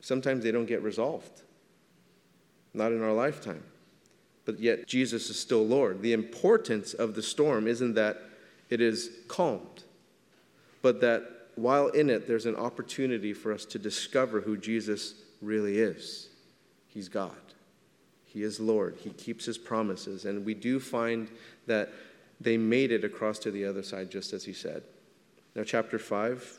sometimes 0.01 0.43
they 0.43 0.51
don't 0.51 0.65
get 0.65 0.81
resolved. 0.81 1.43
Not 2.73 2.91
in 2.91 3.03
our 3.03 3.13
lifetime. 3.13 3.63
But 4.45 4.59
yet, 4.59 4.87
Jesus 4.87 5.29
is 5.29 5.39
still 5.39 5.65
Lord. 5.65 6.01
The 6.01 6.13
importance 6.13 6.95
of 6.95 7.13
the 7.13 7.21
storm 7.21 7.67
isn't 7.67 7.93
that 7.93 8.17
it 8.71 8.81
is 8.81 9.11
calmed, 9.27 9.83
but 10.81 11.01
that 11.01 11.23
while 11.53 11.89
in 11.89 12.09
it, 12.09 12.27
there's 12.27 12.47
an 12.47 12.55
opportunity 12.55 13.31
for 13.31 13.53
us 13.53 13.63
to 13.65 13.77
discover 13.77 14.41
who 14.41 14.57
Jesus 14.57 15.13
really 15.39 15.77
is. 15.77 16.29
He's 16.87 17.09
God, 17.09 17.31
He 18.25 18.41
is 18.41 18.59
Lord, 18.59 18.97
He 18.99 19.11
keeps 19.11 19.45
His 19.45 19.59
promises. 19.59 20.25
And 20.25 20.43
we 20.43 20.55
do 20.55 20.79
find 20.79 21.29
that 21.67 21.89
they 22.41 22.57
made 22.57 22.91
it 22.91 23.03
across 23.03 23.37
to 23.39 23.51
the 23.51 23.65
other 23.65 23.83
side, 23.83 24.09
just 24.09 24.33
as 24.33 24.43
He 24.43 24.53
said. 24.53 24.81
Now, 25.59 25.65
chapter 25.65 25.99
5, 25.99 26.58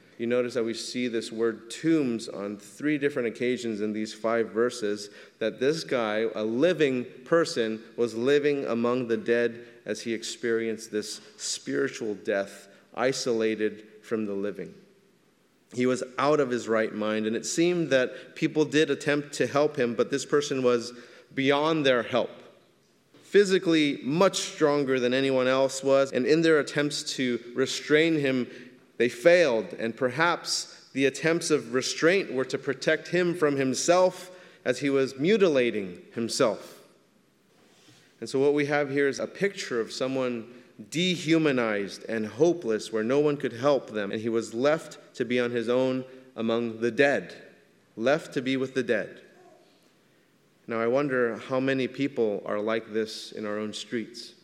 you 0.21 0.27
notice 0.27 0.53
that 0.53 0.63
we 0.63 0.75
see 0.75 1.07
this 1.07 1.31
word 1.31 1.71
tombs 1.71 2.27
on 2.27 2.55
three 2.55 2.99
different 2.99 3.27
occasions 3.27 3.81
in 3.81 3.91
these 3.91 4.13
five 4.13 4.51
verses. 4.51 5.09
That 5.39 5.59
this 5.59 5.83
guy, 5.83 6.27
a 6.35 6.43
living 6.43 7.07
person, 7.25 7.81
was 7.97 8.13
living 8.13 8.65
among 8.67 9.07
the 9.07 9.17
dead 9.17 9.65
as 9.83 10.01
he 10.01 10.13
experienced 10.13 10.91
this 10.91 11.21
spiritual 11.37 12.13
death, 12.13 12.67
isolated 12.93 13.87
from 14.03 14.27
the 14.27 14.33
living. 14.33 14.75
He 15.73 15.87
was 15.87 16.03
out 16.19 16.39
of 16.39 16.51
his 16.51 16.67
right 16.67 16.93
mind, 16.93 17.25
and 17.25 17.35
it 17.35 17.47
seemed 17.47 17.89
that 17.89 18.35
people 18.35 18.63
did 18.63 18.91
attempt 18.91 19.33
to 19.33 19.47
help 19.47 19.75
him, 19.75 19.95
but 19.95 20.11
this 20.11 20.25
person 20.25 20.61
was 20.61 20.93
beyond 21.33 21.83
their 21.83 22.03
help 22.03 22.29
physically 23.31 23.97
much 24.03 24.39
stronger 24.39 24.99
than 24.99 25.13
anyone 25.13 25.47
else 25.47 25.81
was, 25.81 26.11
and 26.11 26.25
in 26.25 26.41
their 26.41 26.59
attempts 26.59 27.01
to 27.01 27.39
restrain 27.55 28.19
him, 28.19 28.45
they 29.01 29.09
failed, 29.09 29.73
and 29.79 29.97
perhaps 29.97 30.89
the 30.93 31.07
attempts 31.07 31.49
of 31.49 31.73
restraint 31.73 32.31
were 32.31 32.45
to 32.45 32.59
protect 32.59 33.07
him 33.07 33.33
from 33.33 33.55
himself 33.55 34.29
as 34.63 34.77
he 34.77 34.91
was 34.91 35.17
mutilating 35.17 36.03
himself. 36.13 36.83
And 38.19 38.29
so, 38.29 38.37
what 38.37 38.53
we 38.53 38.67
have 38.67 38.91
here 38.91 39.07
is 39.07 39.17
a 39.17 39.25
picture 39.25 39.81
of 39.81 39.91
someone 39.91 40.45
dehumanized 40.91 42.05
and 42.09 42.27
hopeless, 42.27 42.93
where 42.93 43.03
no 43.03 43.19
one 43.19 43.37
could 43.37 43.53
help 43.53 43.89
them, 43.89 44.11
and 44.11 44.21
he 44.21 44.29
was 44.29 44.53
left 44.53 44.99
to 45.15 45.25
be 45.25 45.39
on 45.39 45.49
his 45.49 45.67
own 45.67 46.05
among 46.35 46.79
the 46.79 46.91
dead, 46.91 47.33
left 47.97 48.35
to 48.35 48.41
be 48.43 48.55
with 48.55 48.75
the 48.75 48.83
dead. 48.83 49.19
Now, 50.67 50.79
I 50.79 50.85
wonder 50.85 51.37
how 51.37 51.59
many 51.59 51.87
people 51.87 52.43
are 52.45 52.59
like 52.59 52.93
this 52.93 53.31
in 53.31 53.47
our 53.47 53.57
own 53.57 53.73
streets 53.73 54.35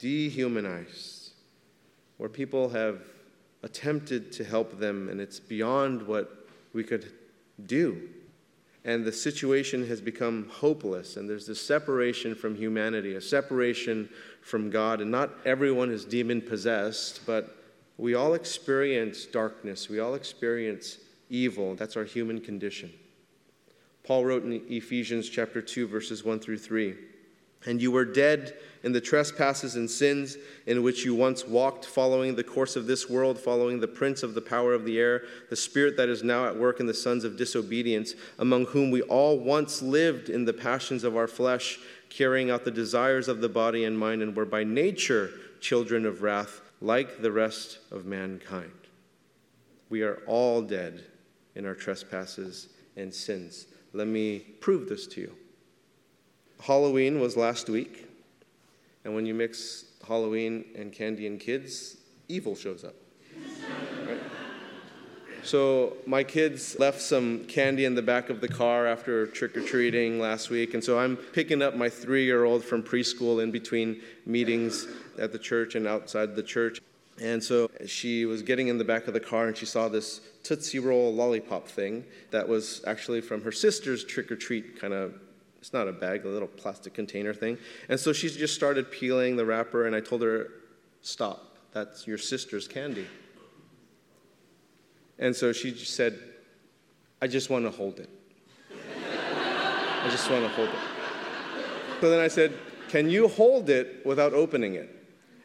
dehumanized, 0.00 1.30
where 2.16 2.28
people 2.28 2.70
have 2.70 2.98
attempted 3.62 4.32
to 4.32 4.44
help 4.44 4.78
them, 4.78 5.08
and 5.08 5.20
it's 5.20 5.40
beyond 5.40 6.06
what 6.06 6.48
we 6.72 6.84
could 6.84 7.12
do. 7.66 8.08
And 8.84 9.04
the 9.04 9.12
situation 9.12 9.86
has 9.88 10.00
become 10.00 10.48
hopeless, 10.48 11.16
and 11.16 11.28
there's 11.28 11.46
this 11.46 11.60
separation 11.60 12.34
from 12.34 12.54
humanity, 12.54 13.16
a 13.16 13.20
separation 13.20 14.08
from 14.40 14.70
God. 14.70 15.00
And 15.00 15.10
not 15.10 15.30
everyone 15.44 15.90
is 15.90 16.04
demon 16.04 16.40
possessed, 16.40 17.26
but 17.26 17.56
we 17.98 18.14
all 18.14 18.34
experience 18.34 19.26
darkness, 19.26 19.88
we 19.88 19.98
all 19.98 20.14
experience 20.14 20.98
evil. 21.28 21.74
That's 21.74 21.96
our 21.96 22.04
human 22.04 22.40
condition. 22.40 22.92
Paul 24.04 24.24
wrote 24.24 24.44
in 24.44 24.62
Ephesians 24.68 25.28
chapter 25.28 25.60
2, 25.60 25.86
verses 25.86 26.24
1 26.24 26.38
through 26.38 26.58
3. 26.58 26.96
And 27.66 27.82
you 27.82 27.90
were 27.90 28.04
dead 28.04 28.54
in 28.82 28.92
the 28.92 29.00
trespasses 29.00 29.74
and 29.74 29.90
sins 29.90 30.36
in 30.66 30.82
which 30.82 31.04
you 31.04 31.14
once 31.14 31.46
walked, 31.46 31.84
following 31.84 32.36
the 32.36 32.44
course 32.44 32.76
of 32.76 32.86
this 32.86 33.10
world, 33.10 33.38
following 33.38 33.80
the 33.80 33.88
prince 33.88 34.22
of 34.22 34.34
the 34.34 34.40
power 34.40 34.72
of 34.72 34.84
the 34.84 34.98
air, 34.98 35.24
the 35.50 35.56
spirit 35.56 35.96
that 35.96 36.08
is 36.08 36.22
now 36.22 36.46
at 36.46 36.56
work 36.56 36.78
in 36.78 36.86
the 36.86 36.94
sons 36.94 37.24
of 37.24 37.36
disobedience, 37.36 38.14
among 38.38 38.66
whom 38.66 38.90
we 38.90 39.02
all 39.02 39.38
once 39.38 39.82
lived 39.82 40.28
in 40.28 40.44
the 40.44 40.52
passions 40.52 41.02
of 41.02 41.16
our 41.16 41.26
flesh, 41.26 41.80
carrying 42.08 42.50
out 42.50 42.64
the 42.64 42.70
desires 42.70 43.28
of 43.28 43.40
the 43.40 43.48
body 43.48 43.84
and 43.84 43.98
mind, 43.98 44.22
and 44.22 44.36
were 44.36 44.44
by 44.44 44.62
nature 44.62 45.30
children 45.60 46.06
of 46.06 46.22
wrath, 46.22 46.60
like 46.80 47.20
the 47.20 47.32
rest 47.32 47.78
of 47.90 48.06
mankind. 48.06 48.70
We 49.90 50.02
are 50.02 50.22
all 50.26 50.62
dead 50.62 51.04
in 51.56 51.66
our 51.66 51.74
trespasses 51.74 52.68
and 52.96 53.12
sins. 53.12 53.66
Let 53.92 54.06
me 54.06 54.38
prove 54.38 54.88
this 54.88 55.06
to 55.08 55.20
you. 55.20 55.32
Halloween 56.60 57.20
was 57.20 57.36
last 57.36 57.68
week, 57.68 58.06
and 59.04 59.14
when 59.14 59.26
you 59.26 59.34
mix 59.34 59.84
Halloween 60.06 60.64
and 60.74 60.92
candy 60.92 61.26
and 61.26 61.38
kids, 61.38 61.96
evil 62.28 62.54
shows 62.56 62.84
up. 62.84 62.94
Right? 64.06 64.18
So 65.42 65.96
my 66.06 66.24
kids 66.24 66.78
left 66.78 67.00
some 67.00 67.44
candy 67.44 67.84
in 67.84 67.94
the 67.94 68.02
back 68.02 68.28
of 68.28 68.40
the 68.40 68.48
car 68.48 68.86
after 68.86 69.26
trick 69.26 69.56
or 69.56 69.62
treating 69.62 70.20
last 70.20 70.50
week, 70.50 70.74
and 70.74 70.82
so 70.82 70.98
I'm 70.98 71.16
picking 71.16 71.62
up 71.62 71.76
my 71.76 71.88
three 71.88 72.24
year 72.24 72.44
old 72.44 72.64
from 72.64 72.82
preschool 72.82 73.42
in 73.42 73.50
between 73.50 74.00
meetings 74.26 74.86
at 75.18 75.32
the 75.32 75.38
church 75.38 75.74
and 75.74 75.86
outside 75.86 76.34
the 76.34 76.42
church. 76.42 76.80
And 77.20 77.42
so 77.42 77.70
she 77.86 78.26
was 78.26 78.42
getting 78.42 78.68
in 78.68 78.78
the 78.78 78.84
back 78.84 79.08
of 79.08 79.14
the 79.14 79.20
car 79.20 79.48
and 79.48 79.56
she 79.56 79.66
saw 79.66 79.88
this 79.88 80.20
Tootsie 80.44 80.78
Roll 80.78 81.12
lollipop 81.12 81.66
thing 81.66 82.04
that 82.30 82.46
was 82.48 82.82
actually 82.86 83.20
from 83.20 83.42
her 83.42 83.50
sister's 83.50 84.04
trick 84.04 84.30
or 84.30 84.36
treat 84.36 84.80
kind 84.80 84.94
of. 84.94 85.14
It's 85.58 85.72
not 85.72 85.88
a 85.88 85.92
bag, 85.92 86.24
a 86.24 86.28
little 86.28 86.48
plastic 86.48 86.94
container 86.94 87.34
thing. 87.34 87.58
And 87.88 87.98
so 87.98 88.12
she 88.12 88.28
just 88.28 88.54
started 88.54 88.90
peeling 88.90 89.36
the 89.36 89.44
wrapper, 89.44 89.86
and 89.86 89.94
I 89.94 90.00
told 90.00 90.22
her, 90.22 90.48
Stop, 91.00 91.56
that's 91.72 92.06
your 92.06 92.18
sister's 92.18 92.68
candy. 92.68 93.06
And 95.18 95.34
so 95.34 95.52
she 95.52 95.74
said, 95.74 96.18
I 97.20 97.26
just 97.26 97.50
want 97.50 97.64
to 97.64 97.70
hold 97.70 97.98
it. 97.98 98.08
I 98.72 100.08
just 100.10 100.30
want 100.30 100.44
to 100.44 100.48
hold 100.50 100.68
it. 100.68 100.74
So 102.00 102.10
then 102.10 102.20
I 102.20 102.28
said, 102.28 102.54
Can 102.88 103.10
you 103.10 103.26
hold 103.26 103.68
it 103.68 104.06
without 104.06 104.32
opening 104.32 104.74
it? 104.74 104.94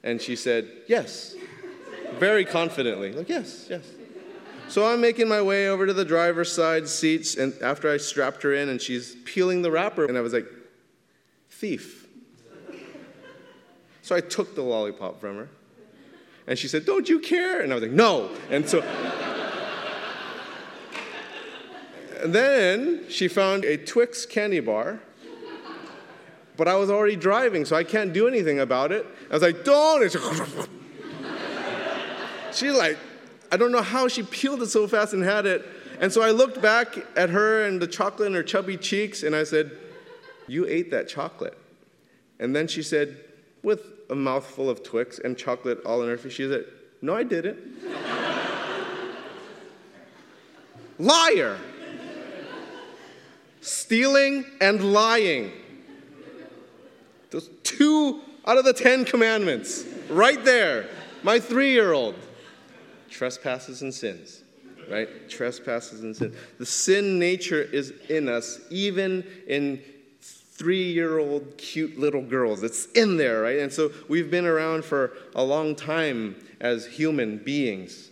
And 0.04 0.22
she 0.22 0.36
said, 0.36 0.70
Yes. 0.88 1.36
Very 2.20 2.46
confidently. 2.46 3.12
Like, 3.12 3.30
yes, 3.30 3.68
yes. 3.70 3.90
So 4.74 4.92
I'm 4.92 5.02
making 5.02 5.28
my 5.28 5.40
way 5.40 5.70
over 5.70 5.86
to 5.86 5.94
the 5.94 6.04
driver's 6.04 6.52
side 6.52 6.88
seats, 6.88 7.36
and 7.36 7.54
after 7.62 7.92
I 7.92 7.98
strapped 7.98 8.42
her 8.42 8.56
in, 8.56 8.70
and 8.70 8.82
she's 8.82 9.16
peeling 9.24 9.62
the 9.62 9.70
wrapper, 9.70 10.06
and 10.06 10.18
I 10.18 10.22
was 10.22 10.34
like, 10.34 10.48
Thief. 11.52 12.08
So 14.02 14.16
I 14.16 14.20
took 14.20 14.56
the 14.56 14.64
lollipop 14.64 15.22
from 15.22 15.38
her. 15.38 15.50
And 16.48 16.58
she 16.58 16.68
said, 16.68 16.88
Don't 16.88 17.08
you 17.08 17.20
care? 17.20 17.62
And 17.62 17.72
I 17.72 17.76
was 17.76 17.84
like, 17.84 17.92
No. 17.92 18.32
And 18.50 18.68
so 18.68 18.82
And 22.24 22.34
then 22.34 23.06
she 23.10 23.28
found 23.28 23.66
a 23.66 23.78
Twix 23.78 24.26
candy 24.26 24.60
bar, 24.60 25.00
but 26.58 26.68
I 26.68 26.78
was 26.78 26.90
already 26.90 27.16
driving, 27.16 27.66
so 27.66 27.76
I 27.76 27.84
can't 27.84 28.12
do 28.12 28.28
anything 28.28 28.60
about 28.60 28.92
it. 28.92 29.06
I 29.30 29.36
was 29.36 29.44
like, 29.44 29.64
don't! 29.64 30.12
she 32.52 32.72
like, 32.72 32.98
I 33.54 33.58
don't 33.58 33.72
know 33.72 33.84
how 33.84 34.08
she 34.08 34.24
peeled 34.24 34.64
it 34.64 34.68
so 34.70 34.88
fast 34.88 35.14
and 35.14 35.24
had 35.24 35.46
it. 35.46 35.64
And 36.00 36.12
so 36.12 36.24
I 36.24 36.32
looked 36.32 36.60
back 36.60 36.98
at 37.16 37.30
her 37.30 37.66
and 37.66 37.80
the 37.80 37.86
chocolate 37.86 38.26
in 38.26 38.34
her 38.34 38.42
chubby 38.42 38.78
cheeks, 38.78 39.22
and 39.22 39.36
I 39.36 39.44
said, 39.44 39.70
You 40.48 40.66
ate 40.66 40.90
that 40.90 41.08
chocolate. 41.08 41.56
And 42.40 42.56
then 42.56 42.68
she 42.68 42.82
said, 42.82 43.16
with 43.62 43.82
a 44.10 44.16
mouthful 44.16 44.72
of 44.72 44.82
Twix 44.82 45.20
and 45.20 45.38
chocolate 45.38 45.86
all 45.86 46.02
in 46.02 46.10
her 46.10 46.18
face, 46.18 46.34
she 46.34 46.50
said, 46.50 46.66
No, 47.04 47.14
I 47.16 47.22
didn't. 47.22 47.60
Liar! 50.98 51.60
stealing 53.62 54.46
and 54.62 54.92
lying. 54.92 55.52
Those 57.30 57.52
two 57.62 58.20
out 58.48 58.58
of 58.58 58.66
the 58.66 58.74
Ten 58.74 59.06
Commandments, 59.06 59.86
right 60.10 60.44
there. 60.44 60.88
My 61.22 61.40
three 61.40 61.72
year 61.72 61.94
old. 61.94 62.16
Trespasses 63.14 63.84
and 63.84 63.94
sins, 63.94 64.42
right? 64.90 65.30
Trespasses 65.30 66.02
and 66.02 66.16
sins. 66.16 66.36
The 66.58 66.66
sin 66.66 67.20
nature 67.20 67.62
is 67.62 67.94
in 68.10 68.28
us, 68.28 68.60
even 68.72 69.24
in 69.48 69.80
three 70.20 70.92
year 70.92 71.20
old 71.20 71.58
cute 71.58 72.00
little 72.00 72.24
girls. 72.24 72.64
It's 72.64 72.88
in 72.94 73.18
there, 73.18 73.42
right? 73.42 73.60
And 73.60 73.72
so 73.72 73.92
we've 74.10 74.32
been 74.32 74.48
around 74.48 74.84
for 74.84 75.14
a 75.36 75.44
long 75.44 75.76
time 75.76 76.36
as 76.60 76.88
human 76.88 77.38
beings 77.38 78.10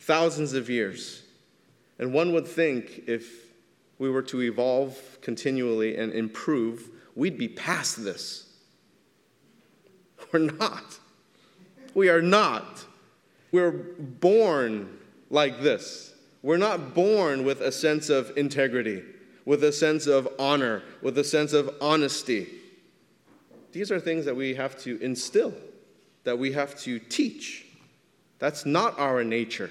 thousands 0.00 0.54
of 0.54 0.70
years. 0.70 1.22
And 1.98 2.14
one 2.14 2.32
would 2.32 2.46
think 2.46 3.02
if 3.06 3.52
we 3.98 4.08
were 4.08 4.22
to 4.22 4.40
evolve 4.42 4.98
continually 5.20 5.96
and 5.98 6.12
improve, 6.14 6.88
we'd 7.14 7.36
be 7.36 7.48
past 7.48 8.02
this. 8.02 8.56
We're 10.32 10.38
not. 10.38 10.98
We 11.94 12.08
are 12.08 12.22
not. 12.22 12.84
We're 13.56 13.70
born 13.70 14.98
like 15.30 15.62
this. 15.62 16.12
We're 16.42 16.58
not 16.58 16.92
born 16.92 17.42
with 17.42 17.62
a 17.62 17.72
sense 17.72 18.10
of 18.10 18.36
integrity, 18.36 19.02
with 19.46 19.64
a 19.64 19.72
sense 19.72 20.06
of 20.06 20.28
honor, 20.38 20.82
with 21.00 21.16
a 21.16 21.24
sense 21.24 21.54
of 21.54 21.74
honesty. 21.80 22.48
These 23.72 23.90
are 23.90 23.98
things 23.98 24.26
that 24.26 24.36
we 24.36 24.56
have 24.56 24.78
to 24.80 25.00
instill, 25.02 25.54
that 26.24 26.38
we 26.38 26.52
have 26.52 26.78
to 26.80 26.98
teach. 26.98 27.64
That's 28.40 28.66
not 28.66 28.98
our 28.98 29.24
nature. 29.24 29.70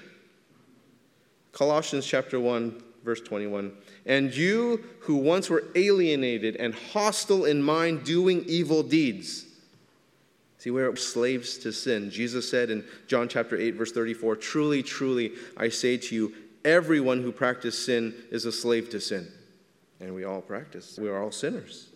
Colossians 1.52 2.04
chapter 2.04 2.40
1 2.40 2.82
verse 3.04 3.20
21 3.20 3.70
and 4.04 4.34
you 4.34 4.84
who 5.02 5.14
once 5.14 5.48
were 5.48 5.62
alienated 5.76 6.56
and 6.56 6.74
hostile 6.74 7.44
in 7.44 7.62
mind, 7.62 8.02
doing 8.02 8.44
evil 8.48 8.82
deeds. 8.82 9.46
See, 10.58 10.70
we're 10.70 10.94
slaves 10.96 11.58
to 11.58 11.72
sin. 11.72 12.10
Jesus 12.10 12.48
said 12.48 12.70
in 12.70 12.84
John 13.06 13.28
chapter 13.28 13.56
8, 13.56 13.74
verse 13.74 13.92
34 13.92 14.36
Truly, 14.36 14.82
truly, 14.82 15.32
I 15.56 15.68
say 15.68 15.96
to 15.98 16.14
you, 16.14 16.34
everyone 16.64 17.22
who 17.22 17.30
practices 17.30 17.84
sin 17.84 18.14
is 18.30 18.44
a 18.44 18.52
slave 18.52 18.90
to 18.90 19.00
sin. 19.00 19.28
And 20.00 20.14
we 20.14 20.24
all 20.24 20.40
practice, 20.40 20.98
we 20.98 21.08
are 21.08 21.22
all 21.22 21.32
sinners. 21.32 21.88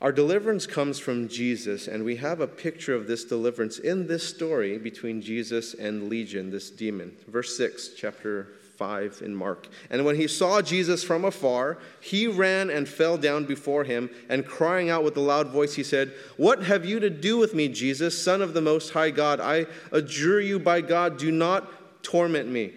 Our 0.00 0.12
deliverance 0.12 0.66
comes 0.66 0.98
from 0.98 1.28
Jesus, 1.28 1.88
and 1.88 2.04
we 2.04 2.16
have 2.16 2.40
a 2.40 2.46
picture 2.46 2.94
of 2.94 3.06
this 3.06 3.24
deliverance 3.24 3.78
in 3.78 4.06
this 4.06 4.28
story 4.28 4.76
between 4.76 5.22
Jesus 5.22 5.72
and 5.72 6.10
Legion, 6.10 6.50
this 6.50 6.68
demon. 6.68 7.16
Verse 7.26 7.56
6, 7.56 7.90
chapter 7.96 8.48
5 8.84 9.22
in 9.24 9.34
Mark. 9.34 9.68
And 9.88 10.04
when 10.04 10.16
he 10.16 10.28
saw 10.28 10.60
Jesus 10.60 11.02
from 11.02 11.24
afar, 11.24 11.78
he 12.02 12.26
ran 12.26 12.68
and 12.68 12.86
fell 12.86 13.16
down 13.16 13.46
before 13.46 13.84
him, 13.84 14.10
and 14.28 14.46
crying 14.46 14.90
out 14.90 15.02
with 15.02 15.16
a 15.16 15.20
loud 15.20 15.48
voice, 15.48 15.74
he 15.74 15.82
said, 15.82 16.12
What 16.36 16.64
have 16.64 16.84
you 16.84 17.00
to 17.00 17.08
do 17.08 17.38
with 17.38 17.54
me, 17.54 17.68
Jesus, 17.68 18.22
Son 18.22 18.42
of 18.42 18.52
the 18.52 18.60
Most 18.60 18.90
High 18.90 19.10
God? 19.10 19.40
I 19.40 19.64
adjure 19.90 20.38
you 20.38 20.58
by 20.58 20.82
God, 20.82 21.16
do 21.16 21.32
not 21.32 22.02
torment 22.02 22.50
me. 22.50 22.74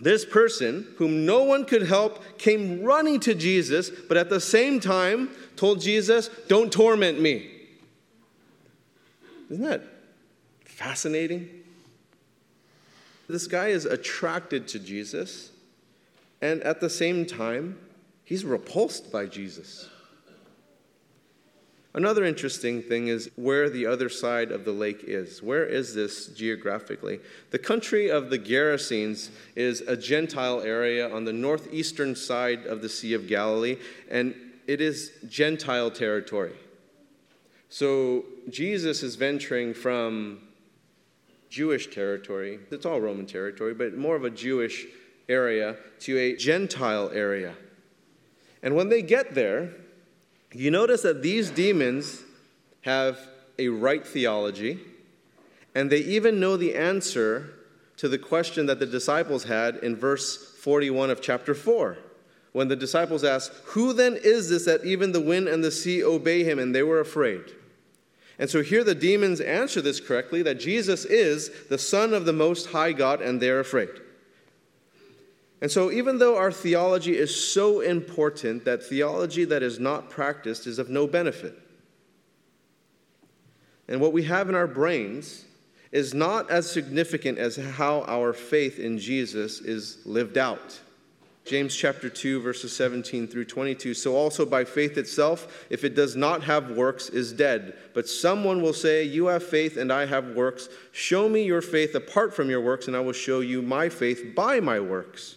This 0.00 0.24
person, 0.24 0.88
whom 0.96 1.24
no 1.24 1.44
one 1.44 1.64
could 1.64 1.86
help, 1.86 2.20
came 2.36 2.82
running 2.82 3.20
to 3.20 3.32
Jesus, 3.32 3.90
but 3.90 4.16
at 4.16 4.30
the 4.30 4.40
same 4.40 4.80
time 4.80 5.30
told 5.54 5.80
Jesus, 5.80 6.30
Don't 6.48 6.72
torment 6.72 7.20
me. 7.20 7.48
Isn't 9.50 9.64
that 9.64 9.84
fascinating? 10.64 11.63
This 13.28 13.46
guy 13.46 13.68
is 13.68 13.84
attracted 13.84 14.68
to 14.68 14.78
Jesus, 14.78 15.50
and 16.42 16.62
at 16.62 16.80
the 16.80 16.90
same 16.90 17.24
time, 17.24 17.78
he's 18.24 18.44
repulsed 18.44 19.10
by 19.10 19.26
Jesus. 19.26 19.88
Another 21.94 22.24
interesting 22.24 22.82
thing 22.82 23.06
is 23.06 23.30
where 23.36 23.70
the 23.70 23.86
other 23.86 24.08
side 24.08 24.50
of 24.50 24.64
the 24.64 24.72
lake 24.72 25.04
is. 25.06 25.40
Where 25.40 25.64
is 25.64 25.94
this 25.94 26.26
geographically? 26.26 27.20
The 27.50 27.58
country 27.58 28.10
of 28.10 28.30
the 28.30 28.38
Gerasenes 28.38 29.30
is 29.54 29.80
a 29.82 29.96
Gentile 29.96 30.60
area 30.60 31.08
on 31.08 31.24
the 31.24 31.32
northeastern 31.32 32.16
side 32.16 32.66
of 32.66 32.82
the 32.82 32.88
Sea 32.88 33.14
of 33.14 33.28
Galilee, 33.28 33.78
and 34.10 34.34
it 34.66 34.80
is 34.80 35.12
Gentile 35.28 35.90
territory. 35.90 36.54
So 37.68 38.24
Jesus 38.50 39.04
is 39.04 39.14
venturing 39.14 39.72
from 39.72 40.40
Jewish 41.54 41.86
territory, 41.86 42.58
it's 42.72 42.84
all 42.84 43.00
Roman 43.00 43.26
territory, 43.26 43.74
but 43.74 43.96
more 43.96 44.16
of 44.16 44.24
a 44.24 44.30
Jewish 44.30 44.86
area 45.28 45.76
to 46.00 46.18
a 46.18 46.34
Gentile 46.34 47.12
area. 47.14 47.54
And 48.60 48.74
when 48.74 48.88
they 48.88 49.02
get 49.02 49.36
there, 49.36 49.70
you 50.52 50.72
notice 50.72 51.02
that 51.02 51.22
these 51.22 51.50
demons 51.50 52.24
have 52.80 53.20
a 53.56 53.68
right 53.68 54.04
theology, 54.04 54.80
and 55.76 55.90
they 55.90 55.98
even 55.98 56.40
know 56.40 56.56
the 56.56 56.74
answer 56.74 57.54
to 57.98 58.08
the 58.08 58.18
question 58.18 58.66
that 58.66 58.80
the 58.80 58.86
disciples 58.86 59.44
had 59.44 59.76
in 59.76 59.94
verse 59.94 60.56
41 60.58 61.10
of 61.10 61.22
chapter 61.22 61.54
4. 61.54 61.96
When 62.50 62.66
the 62.66 62.74
disciples 62.74 63.22
asked, 63.22 63.52
Who 63.66 63.92
then 63.92 64.18
is 64.20 64.48
this 64.48 64.64
that 64.64 64.84
even 64.84 65.12
the 65.12 65.20
wind 65.20 65.46
and 65.46 65.62
the 65.62 65.70
sea 65.70 66.02
obey 66.02 66.42
him? 66.42 66.58
And 66.58 66.74
they 66.74 66.82
were 66.82 66.98
afraid. 66.98 67.44
And 68.38 68.50
so 68.50 68.62
here 68.62 68.82
the 68.82 68.94
demons 68.94 69.40
answer 69.40 69.80
this 69.80 70.00
correctly 70.00 70.42
that 70.42 70.58
Jesus 70.58 71.04
is 71.04 71.50
the 71.68 71.78
Son 71.78 72.12
of 72.12 72.24
the 72.24 72.32
Most 72.32 72.66
High 72.66 72.92
God, 72.92 73.20
and 73.20 73.40
they're 73.40 73.60
afraid. 73.60 73.90
And 75.60 75.70
so, 75.70 75.90
even 75.90 76.18
though 76.18 76.36
our 76.36 76.52
theology 76.52 77.16
is 77.16 77.34
so 77.52 77.80
important, 77.80 78.64
that 78.64 78.82
theology 78.82 79.44
that 79.46 79.62
is 79.62 79.78
not 79.78 80.10
practiced 80.10 80.66
is 80.66 80.78
of 80.78 80.90
no 80.90 81.06
benefit. 81.06 81.58
And 83.88 84.00
what 84.00 84.12
we 84.12 84.24
have 84.24 84.48
in 84.48 84.54
our 84.54 84.66
brains 84.66 85.44
is 85.92 86.12
not 86.12 86.50
as 86.50 86.70
significant 86.70 87.38
as 87.38 87.56
how 87.56 88.02
our 88.02 88.32
faith 88.32 88.78
in 88.78 88.98
Jesus 88.98 89.60
is 89.60 89.98
lived 90.04 90.36
out. 90.36 90.80
James 91.44 91.76
chapter 91.76 92.08
2 92.08 92.40
verses 92.40 92.74
17 92.74 93.28
through 93.28 93.44
22. 93.44 93.92
So 93.92 94.16
also 94.16 94.46
by 94.46 94.64
faith 94.64 94.96
itself, 94.96 95.66
if 95.68 95.84
it 95.84 95.94
does 95.94 96.16
not 96.16 96.42
have 96.44 96.70
works, 96.70 97.10
is 97.10 97.34
dead. 97.34 97.76
But 97.92 98.08
someone 98.08 98.62
will 98.62 98.72
say, 98.72 99.04
You 99.04 99.26
have 99.26 99.42
faith 99.42 99.76
and 99.76 99.92
I 99.92 100.06
have 100.06 100.34
works. 100.34 100.68
Show 100.92 101.28
me 101.28 101.44
your 101.44 101.60
faith 101.60 101.94
apart 101.94 102.34
from 102.34 102.48
your 102.48 102.62
works, 102.62 102.86
and 102.86 102.96
I 102.96 103.00
will 103.00 103.12
show 103.12 103.40
you 103.40 103.60
my 103.60 103.90
faith 103.90 104.34
by 104.34 104.60
my 104.60 104.80
works. 104.80 105.36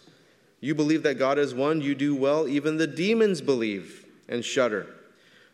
You 0.60 0.74
believe 0.74 1.02
that 1.02 1.18
God 1.18 1.38
is 1.38 1.54
one, 1.54 1.82
you 1.82 1.94
do 1.94 2.14
well. 2.14 2.48
Even 2.48 2.78
the 2.78 2.86
demons 2.86 3.40
believe 3.42 4.06
and 4.28 4.44
shudder. 4.44 4.86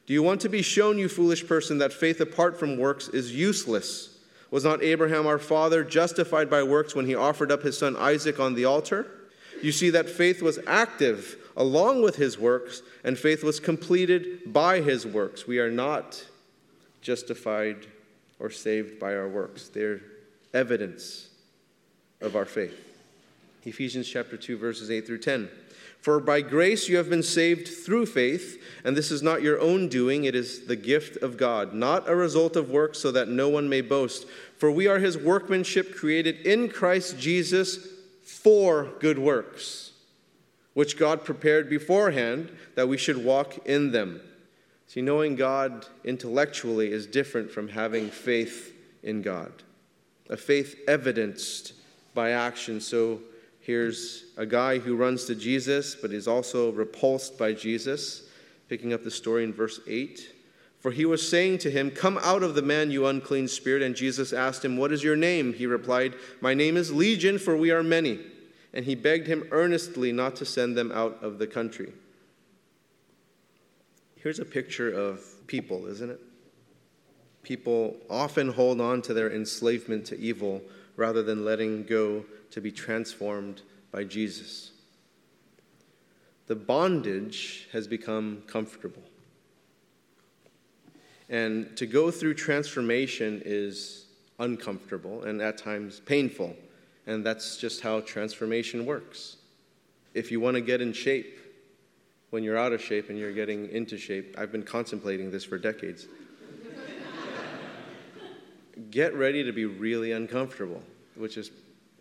Do 0.06 0.12
you 0.12 0.22
want 0.22 0.40
to 0.42 0.48
be 0.48 0.62
shown, 0.62 0.98
you 0.98 1.08
foolish 1.08 1.46
person, 1.46 1.78
that 1.78 1.92
faith 1.92 2.20
apart 2.20 2.58
from 2.58 2.78
works 2.78 3.08
is 3.08 3.34
useless? 3.34 4.18
Was 4.50 4.64
not 4.64 4.84
Abraham 4.84 5.26
our 5.26 5.38
father 5.38 5.82
justified 5.82 6.48
by 6.48 6.62
works 6.62 6.94
when 6.94 7.06
he 7.06 7.14
offered 7.16 7.50
up 7.50 7.62
his 7.62 7.76
son 7.76 7.96
Isaac 7.96 8.38
on 8.38 8.54
the 8.54 8.66
altar? 8.66 9.23
You 9.64 9.72
see 9.72 9.90
that 9.90 10.08
faith 10.08 10.42
was 10.42 10.58
active 10.66 11.36
along 11.56 12.02
with 12.02 12.16
his 12.16 12.38
works, 12.38 12.82
and 13.04 13.18
faith 13.18 13.44
was 13.44 13.60
completed 13.60 14.52
by 14.52 14.80
his 14.80 15.06
works. 15.06 15.46
We 15.46 15.58
are 15.58 15.70
not 15.70 16.24
justified 17.00 17.86
or 18.38 18.50
saved 18.50 18.98
by 18.98 19.14
our 19.14 19.28
works, 19.28 19.68
they're 19.68 20.00
evidence 20.52 21.28
of 22.20 22.36
our 22.36 22.44
faith. 22.44 22.74
Ephesians 23.64 24.08
chapter 24.08 24.36
2 24.36 24.58
verses 24.58 24.90
8 24.90 25.06
through 25.06 25.18
10. 25.18 25.48
For 26.00 26.20
by 26.20 26.42
grace 26.42 26.88
you 26.88 26.98
have 26.98 27.08
been 27.08 27.22
saved 27.22 27.66
through 27.66 28.06
faith, 28.06 28.62
and 28.84 28.94
this 28.94 29.10
is 29.10 29.22
not 29.22 29.40
your 29.40 29.58
own 29.58 29.88
doing, 29.88 30.24
it 30.24 30.34
is 30.34 30.66
the 30.66 30.76
gift 30.76 31.16
of 31.22 31.38
God, 31.38 31.72
not 31.72 32.08
a 32.08 32.14
result 32.14 32.56
of 32.56 32.68
works, 32.68 32.98
so 32.98 33.10
that 33.12 33.28
no 33.28 33.48
one 33.48 33.68
may 33.68 33.80
boast. 33.80 34.26
For 34.58 34.70
we 34.70 34.86
are 34.86 34.98
his 34.98 35.16
workmanship 35.16 35.96
created 35.96 36.46
in 36.46 36.68
Christ 36.68 37.18
Jesus 37.18 37.93
for 38.24 38.90
good 39.00 39.18
works, 39.18 39.92
which 40.72 40.98
God 40.98 41.24
prepared 41.24 41.68
beforehand 41.68 42.50
that 42.74 42.88
we 42.88 42.96
should 42.96 43.24
walk 43.24 43.66
in 43.66 43.92
them. 43.92 44.20
See, 44.86 45.02
knowing 45.02 45.36
God 45.36 45.86
intellectually 46.04 46.92
is 46.92 47.06
different 47.06 47.50
from 47.50 47.68
having 47.68 48.08
faith 48.10 48.74
in 49.02 49.22
God, 49.22 49.52
a 50.30 50.36
faith 50.36 50.80
evidenced 50.88 51.74
by 52.14 52.30
action. 52.30 52.80
So 52.80 53.20
here's 53.60 54.24
a 54.36 54.46
guy 54.46 54.78
who 54.78 54.96
runs 54.96 55.24
to 55.26 55.34
Jesus, 55.34 55.94
but 55.94 56.12
is 56.12 56.26
also 56.26 56.72
repulsed 56.72 57.38
by 57.38 57.52
Jesus. 57.52 58.28
Picking 58.68 58.92
up 58.94 59.04
the 59.04 59.10
story 59.10 59.44
in 59.44 59.52
verse 59.52 59.80
8. 59.86 60.33
For 60.84 60.90
he 60.90 61.06
was 61.06 61.26
saying 61.26 61.58
to 61.60 61.70
him, 61.70 61.90
Come 61.90 62.20
out 62.22 62.42
of 62.42 62.54
the 62.54 62.60
man, 62.60 62.90
you 62.90 63.06
unclean 63.06 63.48
spirit. 63.48 63.80
And 63.80 63.96
Jesus 63.96 64.34
asked 64.34 64.62
him, 64.62 64.76
What 64.76 64.92
is 64.92 65.02
your 65.02 65.16
name? 65.16 65.54
He 65.54 65.64
replied, 65.64 66.14
My 66.42 66.52
name 66.52 66.76
is 66.76 66.92
Legion, 66.92 67.38
for 67.38 67.56
we 67.56 67.70
are 67.70 67.82
many 67.82 68.20
and 68.74 68.84
he 68.84 68.96
begged 68.96 69.28
him 69.28 69.46
earnestly 69.52 70.12
not 70.12 70.34
to 70.36 70.44
send 70.44 70.76
them 70.76 70.90
out 70.92 71.22
of 71.22 71.38
the 71.38 71.46
country. 71.46 71.92
Here's 74.16 74.40
a 74.40 74.44
picture 74.44 74.90
of 74.90 75.46
people, 75.46 75.86
isn't 75.86 76.10
it? 76.10 76.20
People 77.44 77.96
often 78.10 78.48
hold 78.48 78.80
on 78.80 79.00
to 79.02 79.14
their 79.14 79.32
enslavement 79.32 80.04
to 80.06 80.18
evil 80.18 80.60
rather 80.96 81.22
than 81.22 81.44
letting 81.44 81.84
go 81.84 82.24
to 82.50 82.60
be 82.60 82.72
transformed 82.72 83.62
by 83.92 84.02
Jesus. 84.02 84.72
The 86.46 86.56
bondage 86.56 87.68
has 87.72 87.86
become 87.86 88.42
comfortable. 88.46 89.02
And 91.34 91.76
to 91.78 91.86
go 91.86 92.12
through 92.12 92.34
transformation 92.34 93.42
is 93.44 94.06
uncomfortable 94.38 95.24
and 95.24 95.42
at 95.42 95.58
times 95.58 95.98
painful. 95.98 96.54
And 97.08 97.26
that's 97.26 97.56
just 97.56 97.80
how 97.80 98.02
transformation 98.02 98.86
works. 98.86 99.38
If 100.14 100.30
you 100.30 100.38
want 100.38 100.54
to 100.54 100.60
get 100.60 100.80
in 100.80 100.92
shape, 100.92 101.40
when 102.30 102.44
you're 102.44 102.56
out 102.56 102.72
of 102.72 102.80
shape 102.80 103.10
and 103.10 103.18
you're 103.18 103.32
getting 103.32 103.68
into 103.70 103.98
shape, 103.98 104.36
I've 104.38 104.52
been 104.52 104.62
contemplating 104.62 105.32
this 105.32 105.42
for 105.42 105.58
decades. 105.58 106.06
get 108.92 109.12
ready 109.14 109.42
to 109.42 109.50
be 109.50 109.64
really 109.64 110.12
uncomfortable, 110.12 110.84
which 111.16 111.36
is 111.36 111.50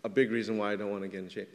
a 0.04 0.08
big 0.08 0.30
reason 0.30 0.58
why 0.58 0.74
I 0.74 0.76
don't 0.76 0.92
want 0.92 1.02
to 1.02 1.08
get 1.08 1.24
in 1.24 1.28
shape. 1.28 1.52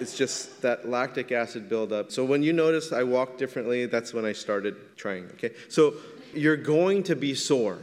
It's 0.00 0.16
just 0.16 0.62
that 0.62 0.88
lactic 0.88 1.30
acid 1.30 1.68
buildup. 1.68 2.10
So 2.10 2.24
when 2.24 2.42
you 2.42 2.54
notice 2.54 2.90
I 2.90 3.02
walk 3.02 3.36
differently, 3.36 3.84
that's 3.84 4.14
when 4.14 4.24
I 4.24 4.32
started 4.32 4.96
trying. 4.96 5.26
Okay, 5.34 5.52
so 5.68 5.94
you're 6.36 6.56
going 6.56 7.02
to 7.04 7.16
be 7.16 7.34
sore. 7.34 7.78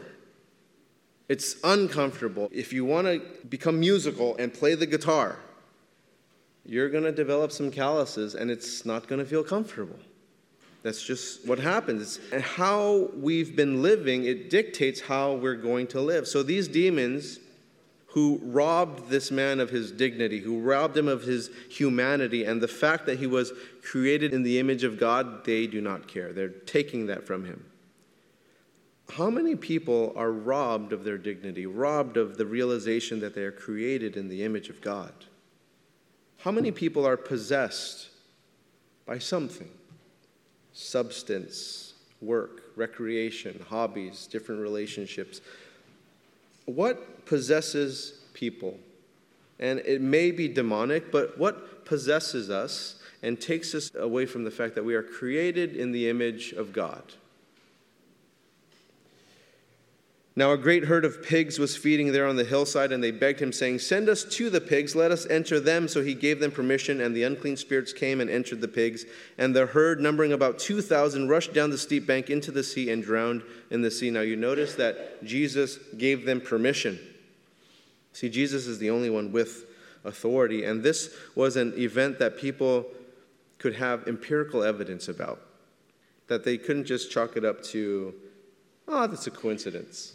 It's 1.29 1.55
uncomfortable. 1.63 2.49
If 2.51 2.73
you 2.73 2.83
want 2.83 3.07
to 3.07 3.21
become 3.47 3.79
musical 3.79 4.35
and 4.37 4.53
play 4.53 4.75
the 4.75 4.85
guitar, 4.85 5.39
you're 6.65 6.89
going 6.89 7.05
to 7.05 7.11
develop 7.11 7.51
some 7.51 7.71
calluses 7.71 8.35
and 8.35 8.51
it's 8.51 8.85
not 8.85 9.07
going 9.07 9.19
to 9.19 9.25
feel 9.25 9.43
comfortable. 9.43 9.97
That's 10.83 11.03
just 11.03 11.47
what 11.47 11.59
happens. 11.59 12.19
And 12.33 12.41
how 12.41 13.09
we've 13.15 13.55
been 13.55 13.81
living, 13.81 14.25
it 14.25 14.49
dictates 14.49 15.01
how 15.01 15.33
we're 15.35 15.55
going 15.55 15.87
to 15.87 16.01
live. 16.01 16.27
So 16.27 16.43
these 16.43 16.67
demons 16.67 17.39
who 18.07 18.41
robbed 18.43 19.09
this 19.09 19.31
man 19.31 19.59
of 19.59 19.69
his 19.69 19.91
dignity, 19.91 20.39
who 20.39 20.59
robbed 20.59 20.97
him 20.97 21.07
of 21.07 21.23
his 21.23 21.49
humanity, 21.69 22.43
and 22.43 22.59
the 22.59 22.67
fact 22.67 23.05
that 23.05 23.19
he 23.19 23.27
was 23.27 23.53
created 23.81 24.33
in 24.33 24.43
the 24.43 24.59
image 24.59 24.83
of 24.83 24.99
God, 24.99 25.45
they 25.45 25.65
do 25.65 25.79
not 25.79 26.07
care. 26.07 26.33
They're 26.33 26.49
taking 26.49 27.05
that 27.07 27.25
from 27.25 27.45
him. 27.45 27.65
How 29.15 29.29
many 29.29 29.57
people 29.57 30.13
are 30.15 30.31
robbed 30.31 30.93
of 30.93 31.03
their 31.03 31.17
dignity, 31.17 31.65
robbed 31.65 32.15
of 32.15 32.37
the 32.37 32.45
realization 32.45 33.19
that 33.19 33.35
they 33.35 33.43
are 33.43 33.51
created 33.51 34.15
in 34.15 34.29
the 34.29 34.41
image 34.45 34.69
of 34.69 34.79
God? 34.79 35.11
How 36.37 36.51
many 36.51 36.71
people 36.71 37.05
are 37.05 37.17
possessed 37.17 38.07
by 39.05 39.19
something? 39.19 39.69
Substance, 40.71 41.93
work, 42.21 42.71
recreation, 42.77 43.65
hobbies, 43.67 44.27
different 44.27 44.61
relationships. 44.61 45.41
What 46.63 47.25
possesses 47.25 48.21
people? 48.33 48.79
And 49.59 49.79
it 49.79 49.99
may 49.99 50.31
be 50.31 50.47
demonic, 50.47 51.11
but 51.11 51.37
what 51.37 51.83
possesses 51.83 52.49
us 52.49 53.01
and 53.21 53.41
takes 53.41 53.75
us 53.75 53.91
away 53.93 54.25
from 54.25 54.45
the 54.45 54.51
fact 54.51 54.73
that 54.75 54.85
we 54.85 54.95
are 54.95 55.03
created 55.03 55.75
in 55.75 55.91
the 55.91 56.09
image 56.09 56.53
of 56.53 56.71
God? 56.71 57.03
Now, 60.33 60.53
a 60.53 60.57
great 60.57 60.85
herd 60.85 61.03
of 61.03 61.21
pigs 61.21 61.59
was 61.59 61.75
feeding 61.75 62.13
there 62.13 62.25
on 62.25 62.37
the 62.37 62.45
hillside, 62.45 62.93
and 62.93 63.03
they 63.03 63.11
begged 63.11 63.41
him, 63.41 63.51
saying, 63.51 63.79
Send 63.79 64.07
us 64.07 64.23
to 64.23 64.49
the 64.49 64.61
pigs, 64.61 64.95
let 64.95 65.11
us 65.11 65.25
enter 65.29 65.59
them. 65.59 65.89
So 65.89 66.01
he 66.01 66.13
gave 66.13 66.39
them 66.39 66.51
permission, 66.51 67.01
and 67.01 67.13
the 67.13 67.23
unclean 67.23 67.57
spirits 67.57 67.91
came 67.91 68.21
and 68.21 68.29
entered 68.29 68.61
the 68.61 68.67
pigs. 68.69 69.03
And 69.37 69.53
the 69.53 69.65
herd, 69.65 69.99
numbering 69.99 70.31
about 70.31 70.57
2,000, 70.57 71.27
rushed 71.27 71.53
down 71.53 71.69
the 71.69 71.77
steep 71.77 72.07
bank 72.07 72.29
into 72.29 72.49
the 72.49 72.63
sea 72.63 72.91
and 72.91 73.03
drowned 73.03 73.43
in 73.71 73.81
the 73.81 73.91
sea. 73.91 74.09
Now, 74.09 74.21
you 74.21 74.37
notice 74.37 74.75
that 74.75 75.21
Jesus 75.21 75.77
gave 75.97 76.25
them 76.25 76.39
permission. 76.39 76.97
See, 78.13 78.29
Jesus 78.29 78.67
is 78.67 78.79
the 78.79 78.89
only 78.89 79.09
one 79.09 79.33
with 79.33 79.65
authority, 80.05 80.63
and 80.63 80.81
this 80.81 81.13
was 81.35 81.57
an 81.57 81.73
event 81.77 82.19
that 82.19 82.37
people 82.37 82.85
could 83.57 83.75
have 83.75 84.07
empirical 84.07 84.63
evidence 84.63 85.09
about, 85.09 85.41
that 86.27 86.45
they 86.45 86.57
couldn't 86.57 86.85
just 86.85 87.11
chalk 87.11 87.35
it 87.35 87.43
up 87.43 87.61
to, 87.63 88.13
oh, 88.87 89.07
that's 89.07 89.27
a 89.27 89.31
coincidence. 89.31 90.13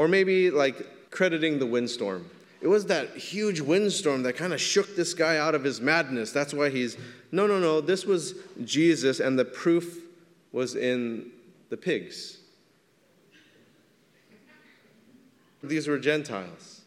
Or 0.00 0.08
maybe 0.08 0.50
like 0.50 1.10
crediting 1.10 1.58
the 1.58 1.66
windstorm. 1.66 2.24
It 2.62 2.68
was 2.68 2.86
that 2.86 3.18
huge 3.18 3.60
windstorm 3.60 4.22
that 4.22 4.34
kind 4.34 4.54
of 4.54 4.58
shook 4.58 4.96
this 4.96 5.12
guy 5.12 5.36
out 5.36 5.54
of 5.54 5.62
his 5.62 5.78
madness. 5.78 6.32
That's 6.32 6.54
why 6.54 6.70
he's. 6.70 6.96
No, 7.32 7.46
no, 7.46 7.58
no. 7.60 7.82
This 7.82 8.06
was 8.06 8.32
Jesus, 8.64 9.20
and 9.20 9.38
the 9.38 9.44
proof 9.44 9.98
was 10.52 10.74
in 10.74 11.32
the 11.68 11.76
pigs. 11.76 12.38
These 15.62 15.86
were 15.86 15.98
Gentiles. 15.98 16.80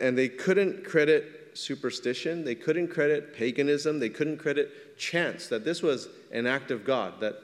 And 0.00 0.18
they 0.18 0.28
couldn't 0.28 0.84
credit 0.84 1.52
superstition, 1.54 2.44
they 2.44 2.56
couldn't 2.56 2.88
credit 2.88 3.34
paganism, 3.34 4.00
they 4.00 4.10
couldn't 4.10 4.36
credit 4.36 4.98
chance, 4.98 5.46
that 5.46 5.64
this 5.64 5.82
was 5.82 6.08
an 6.30 6.46
act 6.46 6.70
of 6.70 6.84
God, 6.84 7.20
that 7.20 7.42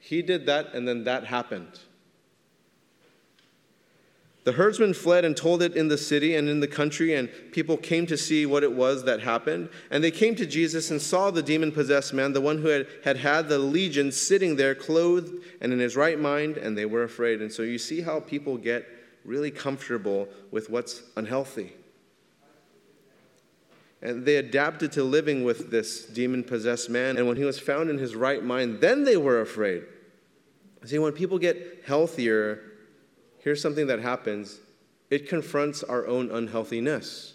he 0.00 0.20
did 0.20 0.46
that 0.46 0.74
and 0.74 0.88
then 0.88 1.04
that 1.04 1.26
happened. 1.26 1.78
The 4.44 4.52
herdsmen 4.52 4.94
fled 4.94 5.24
and 5.24 5.36
told 5.36 5.62
it 5.62 5.76
in 5.76 5.86
the 5.86 5.96
city 5.96 6.34
and 6.34 6.48
in 6.48 6.58
the 6.58 6.66
country, 6.66 7.14
and 7.14 7.30
people 7.52 7.76
came 7.76 8.06
to 8.06 8.16
see 8.16 8.44
what 8.44 8.64
it 8.64 8.72
was 8.72 9.04
that 9.04 9.20
happened. 9.20 9.68
And 9.90 10.02
they 10.02 10.10
came 10.10 10.34
to 10.34 10.46
Jesus 10.46 10.90
and 10.90 11.00
saw 11.00 11.30
the 11.30 11.44
demon 11.44 11.70
possessed 11.70 12.12
man, 12.12 12.32
the 12.32 12.40
one 12.40 12.58
who 12.58 12.68
had, 12.68 12.88
had 13.04 13.18
had 13.18 13.48
the 13.48 13.58
legion, 13.58 14.10
sitting 14.10 14.56
there, 14.56 14.74
clothed 14.74 15.32
and 15.60 15.72
in 15.72 15.78
his 15.78 15.94
right 15.94 16.18
mind, 16.18 16.56
and 16.56 16.76
they 16.76 16.86
were 16.86 17.04
afraid. 17.04 17.40
And 17.40 17.52
so 17.52 17.62
you 17.62 17.78
see 17.78 18.00
how 18.00 18.18
people 18.18 18.56
get 18.56 18.84
really 19.24 19.52
comfortable 19.52 20.28
with 20.50 20.68
what's 20.68 21.02
unhealthy. 21.16 21.74
And 24.02 24.26
they 24.26 24.36
adapted 24.36 24.90
to 24.92 25.04
living 25.04 25.44
with 25.44 25.70
this 25.70 26.04
demon 26.04 26.42
possessed 26.42 26.90
man. 26.90 27.16
And 27.16 27.28
when 27.28 27.36
he 27.36 27.44
was 27.44 27.60
found 27.60 27.88
in 27.88 27.98
his 27.98 28.16
right 28.16 28.42
mind, 28.42 28.80
then 28.80 29.04
they 29.04 29.16
were 29.16 29.40
afraid. 29.40 29.84
See, 30.84 30.98
when 30.98 31.12
people 31.12 31.38
get 31.38 31.84
healthier, 31.86 32.71
here's 33.42 33.60
something 33.60 33.86
that 33.88 34.00
happens 34.00 34.60
it 35.10 35.28
confronts 35.28 35.82
our 35.82 36.06
own 36.06 36.30
unhealthiness. 36.30 37.34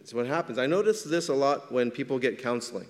It's 0.00 0.12
what 0.12 0.26
happens. 0.26 0.58
I 0.58 0.66
notice 0.66 1.02
this 1.02 1.28
a 1.28 1.34
lot 1.34 1.72
when 1.72 1.90
people 1.90 2.18
get 2.18 2.42
counseling. 2.42 2.88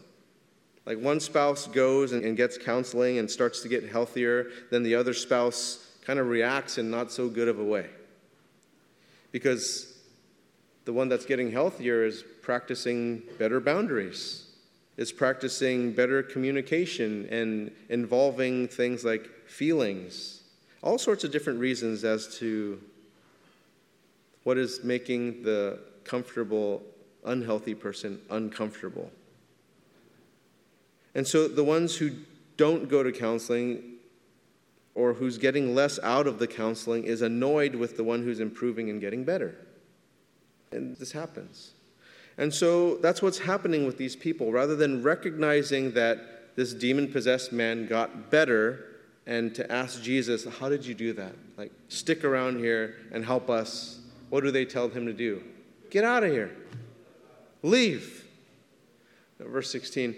Like 0.85 0.99
one 0.99 1.21
spouse 1.21 1.69
goes 1.69 2.13
and, 2.13 2.37
gets 2.37 2.59
counseling 2.59 3.19
and 3.19 3.31
starts 3.31 3.61
to 3.61 3.69
get 3.69 3.89
healthier, 3.89 4.49
then 4.71 4.83
the 4.83 4.97
other 4.97 5.15
spouse 5.15 5.87
kind 6.05 6.19
of 6.19 6.27
reacts 6.29 6.79
in 6.79 6.91
not 6.91 7.13
so 7.13 7.29
good 7.29 7.47
of 7.47 7.61
a 7.61 7.65
way. 7.65 7.87
Because 9.31 9.97
the 10.85 10.93
one 10.93 11.09
that's 11.09 11.27
getting 11.27 11.53
healthier 11.53 12.05
is 12.05 12.25
practicing 12.41 13.23
better 13.39 13.61
boundaries, 13.61 14.47
is 14.97 15.13
practicing 15.13 15.93
better 15.93 16.23
communication 16.23 17.29
and 17.31 17.71
involving 17.91 18.67
things 18.67 19.05
like 19.05 19.29
feelings, 19.47 20.38
all 20.83 20.99
sorts 20.99 21.25
of 21.25 21.33
different 21.33 21.59
reasons 21.59 22.05
as 22.05 22.37
to 22.39 22.81
what 24.45 24.57
is 24.57 24.83
making 24.85 25.43
the 25.43 25.79
comfortable, 26.05 26.83
unhealthy 27.25 27.75
person 27.75 28.21
uncomfortable. 28.31 29.11
And 31.15 31.27
so 31.27 31.49
the 31.49 31.65
ones 31.65 31.97
who 31.97 32.13
don't 32.57 32.89
go 32.89 33.03
to 33.03 33.13
counseling 33.13 33.83
or 34.95 35.15
who's 35.15 35.39
getting 35.39 35.75
less 35.75 35.99
out 36.03 36.27
of 36.27 36.39
the 36.39 36.47
counseling 36.47 37.05
is 37.05 37.23
annoyed 37.23 37.75
with 37.75 37.97
the 37.97 38.05
one 38.05 38.23
who's 38.23 38.41
improving 38.41 38.91
and 38.91 39.01
getting 39.01 39.25
better. 39.25 39.55
And 40.73 40.97
this 40.97 41.13
happens. 41.13 41.73
And 42.37 42.53
so 42.53 42.97
that's 42.97 43.21
what's 43.21 43.39
happening 43.39 43.85
with 43.85 43.99
these 43.99 44.17
people. 44.17 44.53
Rather 44.53 44.77
than 44.77 45.03
recognizing 45.03 45.93
that 45.93 46.57
this 46.57 46.73
demon 46.73 47.13
possessed 47.13 47.53
man 47.53 47.87
got 47.87 48.31
better 48.31 48.88
and 49.29 49.55
to 49.55 49.71
ask 49.71 50.03
Jesus, 50.03 50.47
How 50.59 50.69
did 50.69 50.85
you 50.85 50.95
do 50.95 51.13
that? 51.13 51.35
Like, 51.57 51.71
stick 51.89 52.25
around 52.25 52.59
here 52.59 52.97
and 53.13 53.25
help 53.25 53.49
us. 53.49 54.01
What 54.31 54.43
do 54.43 54.51
they 54.51 54.65
tell 54.65 54.89
him 54.89 55.07
to 55.07 55.13
do? 55.13 55.43
Get 55.91 56.03
out 56.03 56.25
of 56.25 56.33
here. 56.33 56.51
Leave. 57.63 58.25
Verse 59.39 59.71
16. 59.71 60.17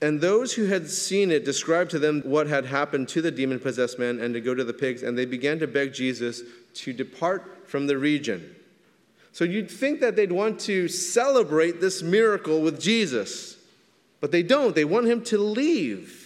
And 0.00 0.20
those 0.20 0.52
who 0.52 0.66
had 0.66 0.88
seen 0.88 1.30
it 1.30 1.44
described 1.44 1.90
to 1.92 1.98
them 1.98 2.22
what 2.24 2.46
had 2.46 2.66
happened 2.66 3.08
to 3.08 3.22
the 3.22 3.30
demon 3.30 3.58
possessed 3.58 3.98
man 3.98 4.20
and 4.20 4.34
to 4.34 4.40
go 4.40 4.54
to 4.54 4.64
the 4.64 4.72
pigs, 4.72 5.02
and 5.02 5.18
they 5.18 5.24
began 5.24 5.58
to 5.58 5.66
beg 5.66 5.92
Jesus 5.92 6.42
to 6.74 6.92
depart 6.92 7.68
from 7.68 7.86
the 7.86 7.98
region. 7.98 8.54
So 9.32 9.44
you'd 9.44 9.70
think 9.70 10.00
that 10.00 10.14
they'd 10.14 10.30
want 10.30 10.60
to 10.60 10.86
celebrate 10.86 11.80
this 11.80 12.02
miracle 12.02 12.60
with 12.60 12.80
Jesus, 12.80 13.56
but 14.20 14.30
they 14.30 14.44
don't. 14.44 14.74
They 14.74 14.84
want 14.84 15.06
him 15.06 15.24
to 15.24 15.38
leave. 15.38 16.23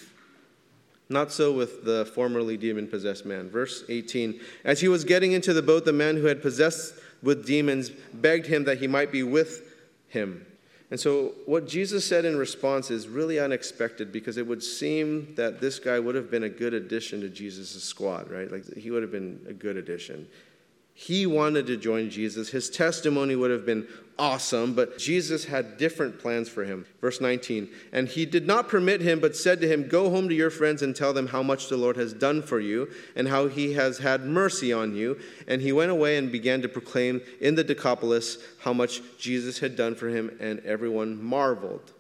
Not 1.09 1.33
so 1.33 1.53
with 1.53 1.85
the 1.85 2.05
formerly 2.15 2.57
demon 2.57 2.87
possessed 2.87 3.25
man. 3.25 3.49
Verse 3.49 3.85
18 3.89 4.41
As 4.65 4.81
he 4.81 4.89
was 4.89 5.05
getting 5.05 5.33
into 5.33 5.53
the 5.53 5.63
boat, 5.63 5.85
the 5.85 5.93
man 5.93 6.17
who 6.17 6.27
had 6.27 6.43
possessed 6.43 6.95
with 7.23 7.47
demons 7.47 7.91
begged 7.91 8.47
him 8.47 8.65
that 8.65 8.79
he 8.79 8.87
might 8.87 9.11
be 9.11 9.23
with 9.23 9.75
him. 10.09 10.45
And 10.91 10.99
so, 10.99 11.35
what 11.45 11.69
Jesus 11.69 12.07
said 12.07 12.25
in 12.25 12.39
response 12.39 12.91
is 12.91 13.09
really 13.09 13.39
unexpected 13.39 14.11
because 14.11 14.39
it 14.39 14.47
would 14.47 14.63
seem 14.63 15.35
that 15.35 15.61
this 15.61 15.79
guy 15.79 15.99
would 15.99 16.15
have 16.15 16.31
been 16.31 16.45
a 16.45 16.49
good 16.49 16.73
addition 16.73 17.21
to 17.21 17.29
Jesus' 17.29 17.83
squad, 17.83 18.31
right? 18.31 18.51
Like, 18.51 18.75
he 18.75 18.91
would 18.91 19.03
have 19.03 19.13
been 19.13 19.45
a 19.49 19.53
good 19.53 19.77
addition. 19.77 20.27
He 21.01 21.27
wanted 21.27 21.69
to 21.69 21.77
join 21.77 22.11
Jesus. 22.11 22.49
His 22.49 22.69
testimony 22.69 23.37
would 23.37 23.53
have 23.53 23.65
been 23.65 23.87
awesome, 24.19 24.75
but 24.75 24.99
Jesus 24.99 25.45
had 25.45 25.79
different 25.79 26.19
plans 26.19 26.49
for 26.49 26.65
him. 26.65 26.87
Verse 27.01 27.21
19, 27.21 27.69
and 27.93 28.09
he 28.09 28.27
did 28.27 28.49
not 28.49 28.67
permit 28.67 29.01
him, 29.01 29.21
but 29.21 29.37
said 29.37 29.61
to 29.61 29.69
him, 29.69 29.87
Go 29.87 30.11
home 30.11 30.29
to 30.29 30.35
your 30.35 30.51
friends 30.51 30.83
and 30.83 30.97
tell 30.97 31.13
them 31.13 31.29
how 31.29 31.41
much 31.41 31.69
the 31.69 31.77
Lord 31.77 31.97
has 31.97 32.13
done 32.13 32.43
for 32.43 32.59
you 32.59 32.91
and 33.15 33.29
how 33.29 33.47
he 33.47 33.75
has 33.75 33.99
had 33.99 34.25
mercy 34.25 34.73
on 34.73 34.97
you. 34.97 35.17
And 35.47 35.63
he 35.63 35.71
went 35.71 35.93
away 35.93 36.17
and 36.17 36.33
began 36.33 36.63
to 36.63 36.69
proclaim 36.69 37.21
in 37.41 37.55
the 37.55 37.63
Decapolis 37.63 38.39
how 38.63 38.73
much 38.73 39.01
Jesus 39.21 39.61
had 39.61 39.77
done 39.77 39.95
for 39.95 40.09
him, 40.09 40.37
and 40.41 40.59
everyone 40.67 41.23
marveled. 41.23 41.93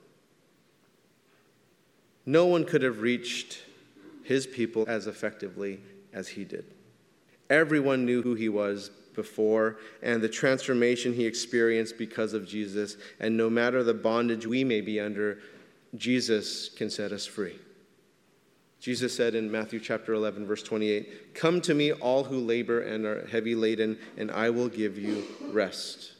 No 2.26 2.46
one 2.46 2.64
could 2.64 2.82
have 2.82 2.98
reached 3.00 3.62
his 4.24 4.44
people 4.44 4.86
as 4.88 5.06
effectively 5.06 5.78
as 6.12 6.26
he 6.26 6.42
did. 6.42 6.64
Everyone 7.50 8.04
knew 8.04 8.22
who 8.22 8.34
he 8.34 8.48
was 8.48 8.90
before 9.14 9.78
and 10.02 10.22
the 10.22 10.28
transformation 10.28 11.12
he 11.12 11.26
experienced 11.26 11.98
because 11.98 12.34
of 12.34 12.46
Jesus. 12.46 12.96
And 13.20 13.36
no 13.36 13.50
matter 13.50 13.82
the 13.82 13.94
bondage 13.94 14.46
we 14.46 14.64
may 14.64 14.80
be 14.80 15.00
under, 15.00 15.40
Jesus 15.96 16.68
can 16.68 16.90
set 16.90 17.12
us 17.12 17.26
free. 17.26 17.56
Jesus 18.80 19.14
said 19.14 19.34
in 19.34 19.50
Matthew 19.50 19.80
chapter 19.80 20.14
11, 20.14 20.46
verse 20.46 20.62
28, 20.62 21.34
Come 21.34 21.60
to 21.62 21.74
me, 21.74 21.92
all 21.92 22.24
who 22.24 22.38
labor 22.38 22.80
and 22.80 23.04
are 23.04 23.26
heavy 23.26 23.56
laden, 23.56 23.98
and 24.16 24.30
I 24.30 24.50
will 24.50 24.68
give 24.68 24.96
you 24.96 25.24
rest. 25.50 26.12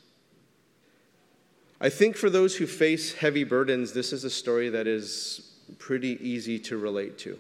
I 1.81 1.89
think 1.89 2.17
for 2.17 2.29
those 2.29 2.57
who 2.57 2.67
face 2.67 3.15
heavy 3.15 3.45
burdens, 3.45 3.93
this 3.93 4.13
is 4.13 4.25
a 4.25 4.31
story 4.31 4.69
that 4.71 4.89
is 4.89 5.53
pretty 5.79 6.19
easy 6.21 6.59
to 6.59 6.77
relate 6.77 7.17
to. 7.19 7.39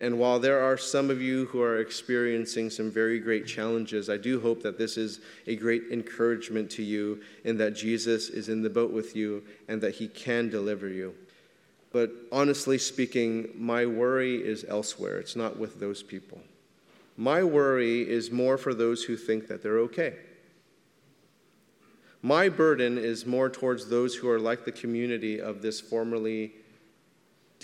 And 0.00 0.18
while 0.18 0.38
there 0.38 0.60
are 0.60 0.76
some 0.76 1.08
of 1.10 1.22
you 1.22 1.46
who 1.46 1.62
are 1.62 1.78
experiencing 1.78 2.68
some 2.68 2.90
very 2.90 3.18
great 3.18 3.46
challenges, 3.46 4.10
I 4.10 4.18
do 4.18 4.40
hope 4.40 4.62
that 4.62 4.76
this 4.76 4.98
is 4.98 5.20
a 5.46 5.56
great 5.56 5.84
encouragement 5.90 6.70
to 6.72 6.82
you 6.82 7.22
in 7.44 7.56
that 7.58 7.74
Jesus 7.74 8.28
is 8.28 8.50
in 8.50 8.62
the 8.62 8.68
boat 8.68 8.92
with 8.92 9.16
you 9.16 9.42
and 9.68 9.80
that 9.80 9.94
he 9.94 10.08
can 10.08 10.50
deliver 10.50 10.88
you. 10.88 11.14
But 11.92 12.10
honestly 12.30 12.76
speaking, 12.76 13.48
my 13.54 13.86
worry 13.86 14.36
is 14.36 14.66
elsewhere. 14.68 15.18
It's 15.18 15.36
not 15.36 15.58
with 15.58 15.80
those 15.80 16.02
people. 16.02 16.40
My 17.16 17.42
worry 17.42 18.06
is 18.06 18.30
more 18.30 18.58
for 18.58 18.74
those 18.74 19.04
who 19.04 19.16
think 19.16 19.48
that 19.48 19.62
they're 19.62 19.78
okay. 19.78 20.16
My 22.20 22.50
burden 22.50 22.98
is 22.98 23.24
more 23.24 23.48
towards 23.48 23.88
those 23.88 24.14
who 24.14 24.28
are 24.28 24.40
like 24.40 24.66
the 24.66 24.72
community 24.72 25.40
of 25.40 25.62
this 25.62 25.80
formerly 25.80 26.52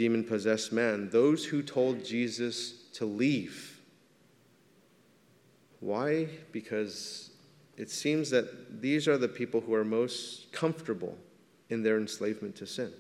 demon 0.03 0.25
possessed 0.25 0.73
man, 0.73 1.09
those 1.11 1.45
who 1.45 1.63
told 1.63 2.05
Jesus 2.05 2.89
to 2.93 3.05
leave. 3.05 3.79
Why? 5.79 6.27
Because 6.51 7.31
it 7.77 7.89
seems 7.89 8.29
that 8.31 8.83
these 8.83 9.07
are 9.07 9.17
the 9.17 9.29
people 9.29 9.61
who 9.61 9.75
are 9.75 9.85
most 9.85 10.51
comfortable 10.51 11.17
in 11.71 11.85
their 11.85 11.99
enslavement 11.99 12.57
to 12.57 12.67
sin. 12.67 12.93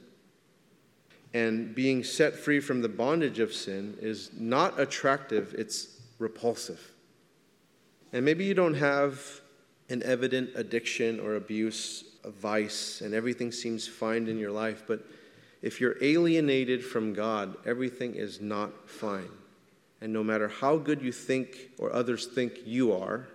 And 1.34 1.74
being 1.74 2.04
set 2.04 2.36
free 2.36 2.60
from 2.60 2.82
the 2.82 2.88
bondage 2.88 3.40
of 3.40 3.52
sin 3.52 3.96
is 4.00 4.30
not 4.38 4.78
attractive, 4.78 5.56
it's 5.58 6.00
repulsive. 6.20 6.92
And 8.12 8.24
maybe 8.24 8.44
you 8.44 8.54
don't 8.54 8.74
have 8.74 9.40
an 9.88 10.04
evident 10.04 10.50
addiction 10.54 11.18
or 11.18 11.34
abuse, 11.34 12.04
a 12.22 12.30
vice, 12.30 13.00
and 13.00 13.12
everything 13.12 13.50
seems 13.50 13.88
fine 13.88 14.28
in 14.28 14.38
your 14.38 14.52
life, 14.52 14.84
but 14.86 15.04
if 15.62 15.80
you're 15.80 15.96
alienated 16.02 16.84
from 16.84 17.14
God, 17.14 17.56
everything 17.64 18.14
is 18.16 18.40
not 18.40 18.88
fine. 18.88 19.30
And 20.00 20.12
no 20.12 20.24
matter 20.24 20.48
how 20.48 20.76
good 20.76 21.00
you 21.00 21.12
think 21.12 21.70
or 21.78 21.92
others 21.92 22.26
think 22.26 22.60
you 22.66 22.92
are, 22.92 23.28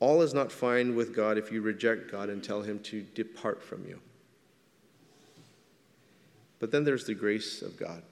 all 0.00 0.22
is 0.22 0.34
not 0.34 0.52
fine 0.52 0.94
with 0.94 1.16
God 1.16 1.38
if 1.38 1.50
you 1.50 1.62
reject 1.62 2.12
God 2.12 2.28
and 2.28 2.44
tell 2.44 2.62
Him 2.62 2.78
to 2.80 3.02
depart 3.14 3.62
from 3.62 3.86
you. 3.86 3.98
But 6.60 6.70
then 6.70 6.84
there's 6.84 7.06
the 7.06 7.14
grace 7.14 7.62
of 7.62 7.78
God. 7.78 8.02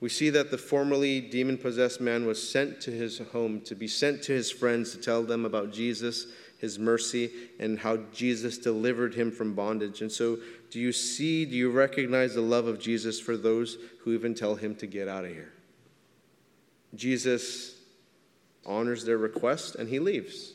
We 0.00 0.08
see 0.08 0.30
that 0.30 0.50
the 0.50 0.58
formerly 0.58 1.20
demon 1.20 1.58
possessed 1.58 2.00
man 2.00 2.26
was 2.26 2.50
sent 2.50 2.80
to 2.82 2.90
his 2.90 3.18
home 3.32 3.62
to 3.62 3.74
be 3.74 3.88
sent 3.88 4.22
to 4.24 4.32
his 4.32 4.50
friends 4.50 4.92
to 4.92 4.98
tell 4.98 5.22
them 5.22 5.44
about 5.44 5.72
Jesus 5.72 6.26
his 6.58 6.78
mercy, 6.78 7.30
and 7.58 7.78
how 7.78 7.98
Jesus 8.12 8.58
delivered 8.58 9.14
him 9.14 9.30
from 9.30 9.54
bondage. 9.54 10.00
And 10.00 10.10
so, 10.10 10.38
do 10.70 10.80
you 10.80 10.92
see, 10.92 11.44
do 11.44 11.54
you 11.54 11.70
recognize 11.70 12.34
the 12.34 12.40
love 12.40 12.66
of 12.66 12.80
Jesus 12.80 13.20
for 13.20 13.36
those 13.36 13.76
who 14.00 14.14
even 14.14 14.34
tell 14.34 14.54
him 14.54 14.74
to 14.76 14.86
get 14.86 15.06
out 15.08 15.24
of 15.24 15.30
here? 15.30 15.52
Jesus 16.94 17.74
honors 18.64 19.04
their 19.04 19.18
request 19.18 19.74
and 19.74 19.88
he 19.88 19.98
leaves. 19.98 20.54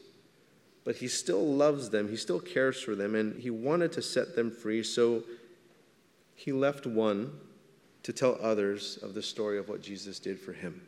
But 0.83 0.95
he 0.95 1.07
still 1.07 1.45
loves 1.45 1.91
them, 1.91 2.09
he 2.09 2.17
still 2.17 2.39
cares 2.39 2.81
for 2.81 2.95
them, 2.95 3.13
and 3.13 3.39
he 3.39 3.51
wanted 3.51 3.91
to 3.91 4.01
set 4.01 4.35
them 4.35 4.49
free. 4.49 4.81
So 4.81 5.23
he 6.33 6.51
left 6.51 6.87
one 6.87 7.31
to 8.01 8.11
tell 8.11 8.39
others 8.41 8.97
of 9.03 9.13
the 9.13 9.21
story 9.21 9.59
of 9.59 9.69
what 9.69 9.83
Jesus 9.83 10.17
did 10.17 10.39
for 10.39 10.53
him. 10.53 10.81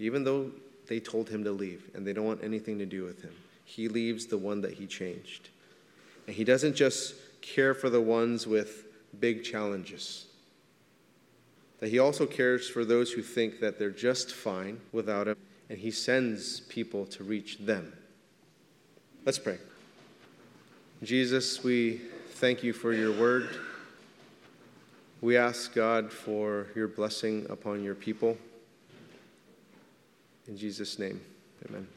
Even 0.00 0.24
though 0.24 0.50
they 0.88 0.98
told 0.98 1.28
him 1.28 1.44
to 1.44 1.52
leave 1.52 1.88
and 1.94 2.04
they 2.04 2.12
don't 2.12 2.26
want 2.26 2.42
anything 2.42 2.78
to 2.80 2.86
do 2.86 3.04
with 3.04 3.22
him 3.22 3.32
he 3.66 3.88
leaves 3.88 4.26
the 4.26 4.38
one 4.38 4.62
that 4.62 4.72
he 4.72 4.86
changed. 4.86 5.50
And 6.26 6.34
he 6.34 6.44
doesn't 6.44 6.74
just 6.74 7.14
care 7.42 7.74
for 7.74 7.90
the 7.90 8.00
ones 8.00 8.46
with 8.46 8.84
big 9.20 9.44
challenges, 9.44 10.26
that 11.80 11.88
he 11.88 11.98
also 11.98 12.26
cares 12.26 12.68
for 12.68 12.84
those 12.84 13.12
who 13.12 13.22
think 13.22 13.60
that 13.60 13.78
they're 13.78 13.90
just 13.90 14.32
fine 14.32 14.80
without 14.92 15.28
him, 15.28 15.36
and 15.68 15.78
he 15.78 15.90
sends 15.90 16.60
people 16.60 17.06
to 17.06 17.22
reach 17.22 17.58
them. 17.58 17.92
Let's 19.24 19.38
pray. 19.38 19.58
Jesus, 21.02 21.62
we 21.62 22.00
thank 22.30 22.62
you 22.62 22.72
for 22.72 22.92
your 22.92 23.12
word. 23.12 23.48
We 25.20 25.36
ask 25.36 25.74
God 25.74 26.12
for 26.12 26.68
your 26.74 26.88
blessing 26.88 27.46
upon 27.50 27.82
your 27.82 27.94
people. 27.94 28.36
In 30.46 30.56
Jesus' 30.56 30.98
name, 30.98 31.20
amen. 31.68 31.95